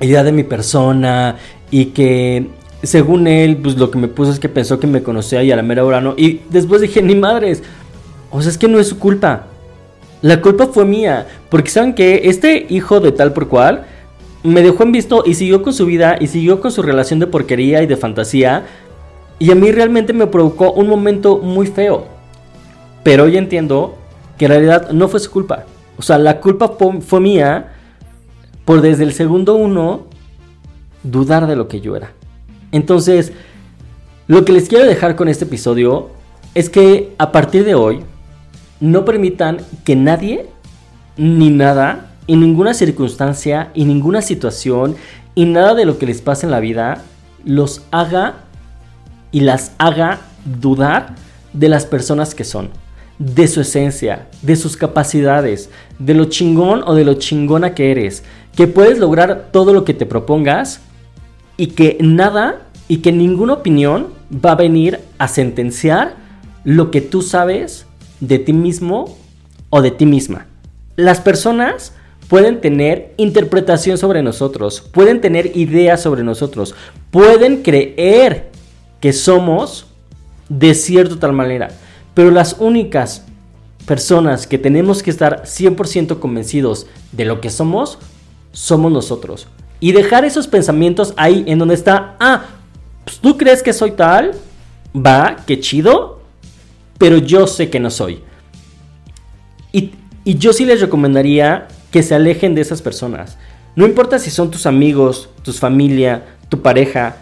idea 0.00 0.24
de 0.24 0.32
mi 0.32 0.42
persona 0.42 1.36
y 1.70 1.86
que 1.86 2.48
según 2.82 3.26
él, 3.26 3.58
pues 3.58 3.76
lo 3.76 3.90
que 3.90 3.98
me 3.98 4.08
puso 4.08 4.32
es 4.32 4.40
que 4.40 4.48
pensó 4.48 4.80
que 4.80 4.86
me 4.86 5.02
conocía 5.02 5.42
y 5.42 5.52
a 5.52 5.56
la 5.56 5.62
mera 5.62 5.84
hora 5.84 6.00
no. 6.00 6.14
Y 6.16 6.40
después 6.48 6.80
dije, 6.80 7.02
ni 7.02 7.14
madres, 7.14 7.62
o 8.30 8.40
sea, 8.40 8.50
es 8.50 8.58
que 8.58 8.68
no 8.68 8.78
es 8.78 8.88
su 8.88 8.98
culpa. 8.98 9.46
La 10.22 10.40
culpa 10.40 10.66
fue 10.66 10.84
mía. 10.84 11.26
Porque 11.48 11.70
saben 11.70 11.94
que 11.94 12.22
este 12.24 12.66
hijo 12.68 13.00
de 13.00 13.12
tal 13.12 13.32
por 13.32 13.48
cual 13.48 13.86
me 14.42 14.62
dejó 14.62 14.84
en 14.84 14.92
visto 14.92 15.22
y 15.26 15.34
siguió 15.34 15.62
con 15.62 15.72
su 15.72 15.86
vida 15.86 16.16
y 16.20 16.26
siguió 16.26 16.60
con 16.60 16.72
su 16.72 16.82
relación 16.82 17.18
de 17.18 17.26
porquería 17.26 17.82
y 17.82 17.86
de 17.86 17.96
fantasía. 17.96 18.64
Y 19.38 19.50
a 19.50 19.54
mí 19.54 19.72
realmente 19.72 20.12
me 20.12 20.26
provocó 20.26 20.72
un 20.72 20.88
momento 20.88 21.38
muy 21.38 21.66
feo. 21.66 22.06
Pero 23.02 23.24
hoy 23.24 23.36
entiendo 23.36 23.96
que 24.38 24.44
en 24.44 24.50
realidad 24.50 24.90
no 24.90 25.08
fue 25.08 25.20
su 25.20 25.30
culpa. 25.30 25.64
O 25.96 26.02
sea, 26.02 26.18
la 26.18 26.40
culpa 26.40 26.76
fue 27.00 27.20
mía 27.20 27.72
por 28.64 28.80
desde 28.80 29.04
el 29.04 29.12
segundo 29.12 29.56
uno 29.56 30.06
dudar 31.02 31.46
de 31.46 31.56
lo 31.56 31.68
que 31.68 31.80
yo 31.80 31.96
era. 31.96 32.12
Entonces, 32.72 33.32
lo 34.26 34.44
que 34.44 34.52
les 34.52 34.68
quiero 34.68 34.84
dejar 34.84 35.16
con 35.16 35.28
este 35.28 35.44
episodio 35.44 36.10
es 36.54 36.70
que 36.70 37.14
a 37.18 37.32
partir 37.32 37.64
de 37.64 37.74
hoy, 37.74 38.02
no 38.80 39.04
permitan 39.04 39.58
que 39.84 39.96
nadie, 39.96 40.46
ni 41.16 41.50
nada, 41.50 42.10
en 42.26 42.40
ninguna 42.40 42.74
circunstancia, 42.74 43.70
y 43.74 43.84
ninguna 43.84 44.22
situación, 44.22 44.96
y 45.34 45.44
nada 45.44 45.74
de 45.74 45.84
lo 45.84 45.98
que 45.98 46.06
les 46.06 46.22
pase 46.22 46.46
en 46.46 46.52
la 46.52 46.60
vida, 46.60 47.02
los 47.44 47.82
haga 47.90 48.44
y 49.32 49.40
las 49.40 49.72
haga 49.78 50.20
dudar 50.44 51.14
de 51.52 51.68
las 51.68 51.86
personas 51.86 52.34
que 52.34 52.44
son, 52.44 52.70
de 53.18 53.46
su 53.48 53.60
esencia, 53.60 54.28
de 54.42 54.56
sus 54.56 54.76
capacidades, 54.76 55.70
de 55.98 56.14
lo 56.14 56.24
chingón 56.26 56.82
o 56.86 56.94
de 56.94 57.04
lo 57.04 57.14
chingona 57.14 57.74
que 57.74 57.90
eres, 57.90 58.24
que 58.56 58.66
puedes 58.66 58.98
lograr 58.98 59.48
todo 59.52 59.72
lo 59.72 59.84
que 59.84 59.94
te 59.94 60.06
propongas 60.06 60.80
y 61.56 61.68
que 61.68 61.98
nada 62.00 62.62
y 62.88 62.98
que 62.98 63.12
ninguna 63.12 63.54
opinión 63.54 64.08
va 64.32 64.52
a 64.52 64.56
venir 64.56 65.00
a 65.18 65.28
sentenciar 65.28 66.16
lo 66.64 66.90
que 66.90 67.00
tú 67.00 67.22
sabes 67.22 67.86
de 68.20 68.38
ti 68.38 68.52
mismo 68.52 69.16
o 69.70 69.82
de 69.82 69.90
ti 69.90 70.06
misma. 70.06 70.46
Las 70.96 71.20
personas 71.20 71.92
pueden 72.28 72.60
tener 72.60 73.12
interpretación 73.16 73.98
sobre 73.98 74.22
nosotros, 74.22 74.80
pueden 74.80 75.20
tener 75.20 75.56
ideas 75.56 76.02
sobre 76.02 76.22
nosotros, 76.22 76.74
pueden 77.10 77.62
creer 77.62 78.50
que 79.00 79.12
somos 79.12 79.86
de 80.48 80.74
cierta 80.74 81.18
tal 81.18 81.32
manera, 81.32 81.70
pero 82.14 82.30
las 82.30 82.56
únicas 82.58 83.24
personas 83.86 84.46
que 84.46 84.58
tenemos 84.58 85.02
que 85.02 85.10
estar 85.10 85.42
100% 85.42 86.20
convencidos 86.20 86.86
de 87.12 87.24
lo 87.24 87.40
que 87.40 87.50
somos, 87.50 87.98
somos 88.52 88.92
nosotros. 88.92 89.48
Y 89.80 89.92
dejar 89.92 90.24
esos 90.24 90.46
pensamientos 90.46 91.14
ahí 91.16 91.44
en 91.48 91.58
donde 91.58 91.74
está, 91.74 92.16
ah, 92.20 92.44
pues 93.04 93.18
tú 93.18 93.36
crees 93.36 93.62
que 93.62 93.72
soy 93.72 93.92
tal, 93.92 94.32
va, 94.94 95.38
qué 95.46 95.58
chido, 95.58 96.19
pero 97.00 97.16
yo 97.16 97.46
sé 97.46 97.70
que 97.70 97.80
no 97.80 97.88
soy. 97.88 98.20
Y, 99.72 99.92
yo 100.26 100.52
sí 100.52 100.66
les 100.66 100.82
recomendaría 100.82 101.66
que 101.90 102.02
se 102.02 102.14
alejen 102.14 102.54
de 102.54 102.60
esas 102.60 102.82
personas. 102.82 103.38
No 103.74 103.86
importa 103.86 104.18
si 104.18 104.30
son 104.30 104.50
tus 104.50 104.66
amigos, 104.66 105.30
tu 105.42 105.54
familia, 105.54 106.26
tu 106.50 106.60
pareja, 106.60 107.16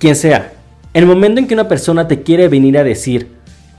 quien 0.00 0.16
sea. 0.16 0.52
El 0.92 1.06
momento 1.06 1.38
en 1.38 1.46
que 1.46 1.54
una 1.54 1.68
persona 1.68 2.08
te 2.08 2.24
quiere 2.24 2.48
venir 2.48 2.76
a 2.76 2.82
decir 2.82 3.28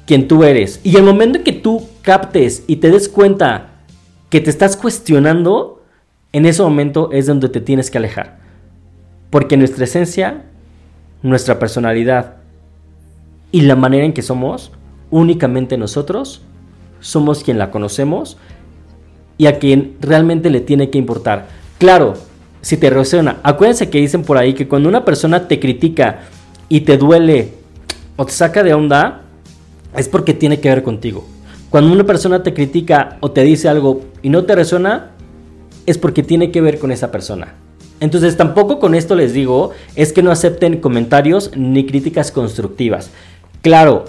quién 0.08 0.30
tú 0.30 0.46
eres 0.46 0.80
y 0.86 0.96
el 0.96 1.04
momento 1.04 1.40
en 1.40 1.44
que 1.44 1.52
tú 1.52 1.86
captes 2.02 2.64
y 2.66 2.78
te 2.78 2.90
des 2.90 3.10
cuenta 3.10 3.72
que 4.30 4.40
te 4.40 4.50
estás 4.50 4.78
cuestionando, 4.78 5.84
en 6.32 6.46
ese 6.46 6.64
momento 6.64 7.10
es 7.12 7.28
donde 7.28 7.50
te 7.50 7.60
tienes 7.60 7.92
que 7.92 7.98
alejar. 7.98 8.40
Porque 9.30 9.58
nuestra 9.58 9.84
esencia, 9.84 10.44
nuestra 11.22 11.60
personalidad 11.60 12.36
y 13.52 13.62
la 13.64 13.76
manera 13.76 14.06
en 14.06 14.14
que 14.14 14.22
somos 14.22 14.72
únicamente 15.12 15.78
nosotros 15.78 16.42
somos 17.00 17.44
quien 17.44 17.58
la 17.58 17.70
conocemos 17.70 18.38
y 19.38 19.48
a 19.48 19.60
quien 19.60 19.98
realmente 20.00 20.50
le 20.50 20.62
tiene 20.62 20.90
que 20.90 20.98
importar. 20.98 21.48
Claro, 21.78 22.14
si 22.62 22.78
te 22.78 22.90
resuena, 22.90 23.40
acuérdense 23.44 23.90
que 23.90 24.00
dicen 24.00 24.24
por 24.24 24.38
ahí 24.38 24.54
que 24.54 24.68
cuando 24.68 24.88
una 24.88 25.04
persona 25.04 25.48
te 25.48 25.60
critica 25.60 26.22
y 26.70 26.82
te 26.82 26.98
duele 26.98 27.54
o 28.16 28.26
te 28.26 28.32
saca 28.32 28.64
de 28.64 28.74
onda, 28.74 29.22
es 29.96 30.08
porque 30.08 30.34
tiene 30.34 30.60
que 30.60 30.70
ver 30.70 30.84
contigo. 30.84 31.26
Cuando 31.70 31.92
una 31.92 32.06
persona 32.06 32.44
te 32.44 32.54
critica 32.54 33.18
o 33.20 33.32
te 33.32 33.44
dice 33.44 33.68
algo 33.68 34.02
y 34.22 34.30
no 34.30 34.44
te 34.44 34.56
resuena, 34.56 35.12
es 35.86 35.98
porque 35.98 36.22
tiene 36.22 36.52
que 36.52 36.62
ver 36.62 36.80
con 36.80 36.92
esa 36.92 37.12
persona. 37.12 37.56
Entonces 38.00 38.38
tampoco 38.38 38.80
con 38.80 38.96
esto 38.96 39.16
les 39.16 39.34
digo 39.34 39.72
es 39.96 40.12
que 40.14 40.24
no 40.24 40.32
acepten 40.32 40.82
comentarios 40.82 41.52
ni 41.56 41.86
críticas 41.86 42.32
constructivas. 42.32 43.12
Claro, 43.62 44.06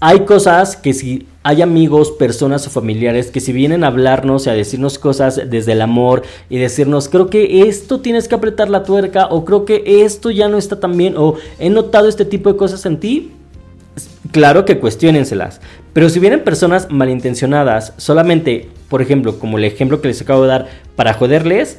hay 0.00 0.20
cosas 0.20 0.76
que 0.76 0.94
si 0.94 1.26
hay 1.42 1.62
amigos, 1.62 2.10
personas 2.10 2.66
o 2.66 2.70
familiares 2.70 3.30
que 3.30 3.40
si 3.40 3.52
vienen 3.52 3.84
a 3.84 3.88
hablarnos 3.88 4.46
y 4.46 4.50
a 4.50 4.54
decirnos 4.54 4.98
cosas 4.98 5.40
desde 5.48 5.72
el 5.72 5.82
amor 5.82 6.22
y 6.48 6.58
decirnos, 6.58 7.08
creo 7.08 7.28
que 7.28 7.68
esto 7.68 8.00
tienes 8.00 8.26
que 8.26 8.34
apretar 8.34 8.70
la 8.70 8.82
tuerca 8.82 9.26
o 9.26 9.44
creo 9.44 9.64
que 9.64 10.02
esto 10.04 10.30
ya 10.30 10.48
no 10.48 10.58
está 10.58 10.80
tan 10.80 10.96
bien 10.96 11.14
o 11.16 11.36
he 11.58 11.70
notado 11.70 12.08
este 12.08 12.24
tipo 12.24 12.50
de 12.50 12.58
cosas 12.58 12.84
en 12.86 12.98
ti, 12.98 13.32
claro 14.32 14.64
que 14.64 14.78
cuestionenselas. 14.78 15.60
Pero 15.92 16.08
si 16.08 16.18
vienen 16.18 16.44
personas 16.44 16.90
malintencionadas, 16.90 17.92
solamente, 17.96 18.68
por 18.88 19.02
ejemplo, 19.02 19.38
como 19.38 19.58
el 19.58 19.64
ejemplo 19.64 20.00
que 20.00 20.08
les 20.08 20.22
acabo 20.22 20.42
de 20.42 20.48
dar, 20.48 20.68
para 20.96 21.14
joderles, 21.14 21.78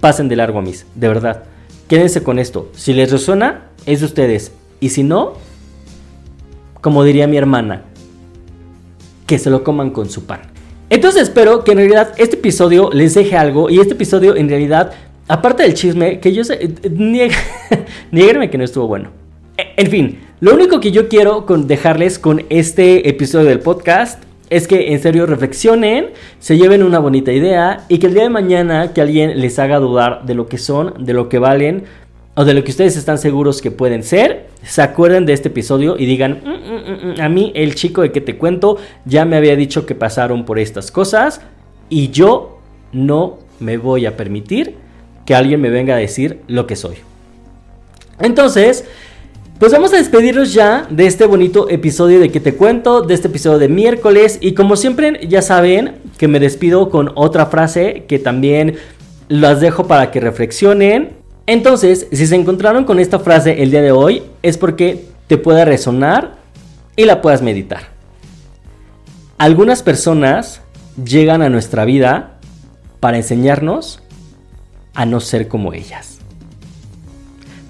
pasen 0.00 0.28
de 0.28 0.36
largo 0.36 0.60
a 0.60 0.62
mis, 0.62 0.86
de 0.94 1.08
verdad. 1.08 1.44
Quédense 1.88 2.22
con 2.22 2.38
esto. 2.38 2.70
Si 2.74 2.92
les 2.92 3.10
resuena, 3.10 3.66
es 3.84 4.00
de 4.00 4.06
ustedes. 4.06 4.52
Y 4.78 4.90
si 4.90 5.02
no, 5.02 5.34
como 6.80 7.04
diría 7.04 7.26
mi 7.26 7.36
hermana, 7.36 7.82
que 9.26 9.38
se 9.38 9.50
lo 9.50 9.62
coman 9.62 9.90
con 9.90 10.10
su 10.10 10.24
pan. 10.24 10.40
Entonces 10.88 11.22
espero 11.22 11.62
que 11.62 11.72
en 11.72 11.78
realidad 11.78 12.14
este 12.16 12.36
episodio 12.36 12.90
les 12.92 13.14
deje 13.14 13.36
algo 13.36 13.70
y 13.70 13.78
este 13.78 13.94
episodio 13.94 14.34
en 14.34 14.48
realidad, 14.48 14.92
aparte 15.28 15.62
del 15.62 15.74
chisme, 15.74 16.18
que 16.18 16.32
yo 16.32 16.42
sé, 16.42 16.58
eh, 16.82 17.30
que 18.50 18.58
no 18.58 18.64
estuvo 18.64 18.88
bueno. 18.88 19.10
E, 19.56 19.74
en 19.76 19.86
fin, 19.88 20.18
lo 20.40 20.54
único 20.54 20.80
que 20.80 20.90
yo 20.90 21.08
quiero 21.08 21.44
dejarles 21.48 22.18
con 22.18 22.44
este 22.48 23.08
episodio 23.08 23.46
del 23.46 23.60
podcast 23.60 24.22
es 24.50 24.66
que 24.66 24.92
en 24.92 25.00
serio 25.00 25.26
reflexionen, 25.26 26.06
se 26.40 26.58
lleven 26.58 26.82
una 26.82 26.98
bonita 26.98 27.32
idea 27.32 27.84
y 27.88 27.98
que 27.98 28.08
el 28.08 28.14
día 28.14 28.24
de 28.24 28.30
mañana 28.30 28.92
que 28.92 29.00
alguien 29.00 29.40
les 29.40 29.60
haga 29.60 29.78
dudar 29.78 30.26
de 30.26 30.34
lo 30.34 30.48
que 30.48 30.58
son, 30.58 31.04
de 31.04 31.12
lo 31.12 31.28
que 31.28 31.38
valen 31.38 31.84
o 32.40 32.44
de 32.46 32.54
lo 32.54 32.64
que 32.64 32.70
ustedes 32.70 32.96
están 32.96 33.18
seguros 33.18 33.60
que 33.60 33.70
pueden 33.70 34.02
ser, 34.02 34.46
se 34.62 34.80
acuerden 34.80 35.26
de 35.26 35.34
este 35.34 35.48
episodio 35.48 35.98
y 35.98 36.06
digan, 36.06 36.40
mm, 36.42 36.48
mm, 36.48 37.18
mm, 37.18 37.20
a 37.20 37.28
mí 37.28 37.52
el 37.54 37.74
chico 37.74 38.00
de 38.00 38.12
que 38.12 38.22
te 38.22 38.38
cuento 38.38 38.78
ya 39.04 39.26
me 39.26 39.36
había 39.36 39.56
dicho 39.56 39.84
que 39.84 39.94
pasaron 39.94 40.46
por 40.46 40.58
estas 40.58 40.90
cosas 40.90 41.42
y 41.90 42.08
yo 42.08 42.60
no 42.94 43.40
me 43.58 43.76
voy 43.76 44.06
a 44.06 44.16
permitir 44.16 44.76
que 45.26 45.34
alguien 45.34 45.60
me 45.60 45.68
venga 45.68 45.96
a 45.96 45.98
decir 45.98 46.40
lo 46.48 46.66
que 46.66 46.76
soy. 46.76 46.94
Entonces, 48.18 48.86
pues 49.58 49.72
vamos 49.72 49.92
a 49.92 49.98
despedirnos 49.98 50.54
ya 50.54 50.86
de 50.88 51.06
este 51.06 51.26
bonito 51.26 51.68
episodio 51.68 52.20
de 52.20 52.30
que 52.30 52.40
te 52.40 52.54
cuento, 52.54 53.02
de 53.02 53.12
este 53.12 53.28
episodio 53.28 53.58
de 53.58 53.68
miércoles. 53.68 54.38
Y 54.40 54.54
como 54.54 54.76
siempre, 54.76 55.28
ya 55.28 55.42
saben 55.42 55.96
que 56.16 56.26
me 56.26 56.40
despido 56.40 56.88
con 56.88 57.12
otra 57.16 57.44
frase 57.44 58.04
que 58.08 58.18
también 58.18 58.76
las 59.28 59.60
dejo 59.60 59.86
para 59.86 60.10
que 60.10 60.20
reflexionen. 60.20 61.19
Entonces, 61.50 62.06
si 62.12 62.28
se 62.28 62.36
encontraron 62.36 62.84
con 62.84 63.00
esta 63.00 63.18
frase 63.18 63.60
el 63.60 63.72
día 63.72 63.82
de 63.82 63.90
hoy, 63.90 64.22
es 64.40 64.56
porque 64.56 65.06
te 65.26 65.36
pueda 65.36 65.64
resonar 65.64 66.36
y 66.94 67.06
la 67.06 67.20
puedas 67.20 67.42
meditar. 67.42 67.88
Algunas 69.36 69.82
personas 69.82 70.60
llegan 71.04 71.42
a 71.42 71.48
nuestra 71.48 71.84
vida 71.84 72.38
para 73.00 73.16
enseñarnos 73.16 74.00
a 74.94 75.06
no 75.06 75.18
ser 75.18 75.48
como 75.48 75.72
ellas. 75.72 76.18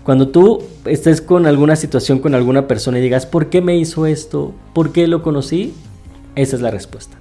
Cuando 0.05 0.29
tú 0.29 0.63
estés 0.85 1.23
con 1.23 1.47
alguna 1.47 1.75
situación 1.75 2.19
con 2.19 2.35
alguna 2.35 2.69
persona 2.69 2.99
y 2.99 3.01
digas, 3.01 3.25
¿por 3.25 3.49
qué 3.49 3.63
me 3.63 3.79
hizo 3.79 4.05
esto? 4.05 4.53
¿Por 4.75 4.93
qué 4.93 5.07
lo 5.07 5.23
conocí? 5.23 5.73
Esa 6.35 6.57
es 6.57 6.61
la 6.61 6.71
respuesta. 6.71 7.20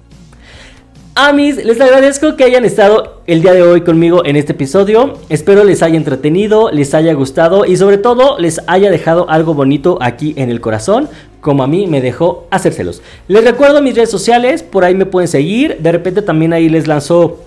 Amis, 1.16 1.56
les 1.56 1.80
agradezco 1.80 2.36
que 2.36 2.44
hayan 2.44 2.64
estado 2.64 3.20
el 3.26 3.42
día 3.42 3.52
de 3.52 3.62
hoy 3.62 3.80
conmigo 3.80 4.24
en 4.24 4.36
este 4.36 4.52
episodio. 4.52 5.14
Espero 5.28 5.64
les 5.64 5.82
haya 5.82 5.96
entretenido, 5.96 6.70
les 6.70 6.94
haya 6.94 7.12
gustado 7.14 7.64
y 7.64 7.76
sobre 7.76 7.98
todo 7.98 8.38
les 8.38 8.60
haya 8.68 8.92
dejado 8.92 9.28
algo 9.28 9.52
bonito 9.52 9.98
aquí 10.00 10.34
en 10.36 10.50
el 10.50 10.60
corazón, 10.60 11.08
como 11.40 11.64
a 11.64 11.66
mí 11.66 11.88
me 11.88 12.00
dejó 12.00 12.46
hacérselos. 12.52 13.02
Les 13.26 13.42
recuerdo 13.42 13.82
mis 13.82 13.96
redes 13.96 14.10
sociales, 14.10 14.62
por 14.62 14.84
ahí 14.84 14.94
me 14.94 15.04
pueden 15.04 15.26
seguir. 15.26 15.78
De 15.80 15.90
repente 15.90 16.22
también 16.22 16.52
ahí 16.52 16.68
les 16.68 16.86
lanzo 16.86 17.40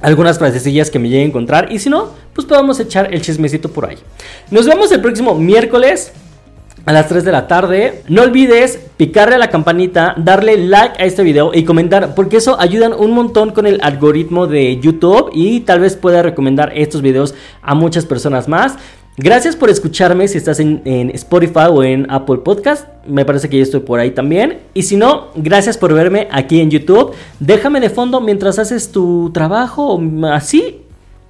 algunas 0.00 0.38
frasecillas 0.38 0.90
que 0.90 0.98
me 0.98 1.10
llegue 1.10 1.24
a 1.24 1.26
encontrar. 1.26 1.70
Y 1.70 1.80
si 1.80 1.90
no, 1.90 2.08
pues 2.34 2.46
podemos 2.46 2.80
echar 2.80 3.12
el 3.12 3.20
chismecito 3.20 3.70
por 3.70 3.90
ahí. 3.90 3.98
Nos 4.50 4.66
vemos 4.66 4.90
el 4.90 5.02
próximo 5.02 5.34
miércoles 5.34 6.12
a 6.84 6.92
las 6.92 7.08
3 7.08 7.24
de 7.24 7.32
la 7.32 7.46
tarde. 7.46 8.02
No 8.08 8.22
olvides 8.22 8.78
picarle 8.96 9.36
a 9.36 9.38
la 9.38 9.50
campanita, 9.50 10.14
darle 10.16 10.56
like 10.56 11.02
a 11.02 11.06
este 11.06 11.22
video 11.22 11.52
y 11.54 11.64
comentar, 11.64 12.14
porque 12.14 12.38
eso 12.38 12.58
ayuda 12.60 12.94
un 12.94 13.12
montón 13.12 13.50
con 13.50 13.66
el 13.66 13.80
algoritmo 13.82 14.46
de 14.46 14.78
YouTube 14.78 15.30
y 15.32 15.60
tal 15.60 15.80
vez 15.80 15.96
pueda 15.96 16.22
recomendar 16.22 16.72
estos 16.74 17.02
videos 17.02 17.34
a 17.62 17.74
muchas 17.74 18.06
personas 18.06 18.48
más. 18.48 18.76
Gracias 19.22 19.54
por 19.54 19.68
escucharme 19.68 20.28
si 20.28 20.38
estás 20.38 20.60
en, 20.60 20.80
Spotify 21.14 21.66
o 21.70 21.82
en 21.82 22.10
Apple 22.10 22.38
Podcast. 22.38 22.88
Me 23.06 23.26
parece 23.26 23.50
que 23.50 23.58
yo 23.58 23.62
estoy 23.62 23.80
por 23.80 24.00
ahí 24.00 24.12
también. 24.12 24.60
Y 24.72 24.84
si 24.84 24.96
no, 24.96 25.28
gracias 25.34 25.76
por 25.76 25.92
verme 25.92 26.28
aquí 26.30 26.60
en 26.60 26.70
YouTube. 26.70 27.12
Déjame 27.38 27.80
de 27.80 27.90
fondo 27.90 28.22
mientras 28.22 28.58
haces 28.58 28.92
tu 28.92 29.30
trabajo. 29.34 30.00
Así 30.32 30.82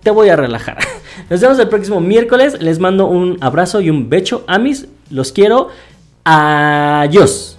te 0.04 0.10
voy 0.12 0.28
a 0.28 0.36
relajar. 0.36 0.78
Nos 1.30 1.40
vemos 1.40 1.58
el 1.58 1.68
próximo 1.68 2.00
miércoles. 2.00 2.58
Les 2.60 2.78
mando 2.78 3.06
un 3.08 3.38
abrazo 3.40 3.80
y 3.80 3.90
un 3.90 4.08
becho. 4.08 4.44
Amis, 4.46 4.86
los 5.11 5.33
quiero. 5.33 5.68
Adiós. 6.25 7.59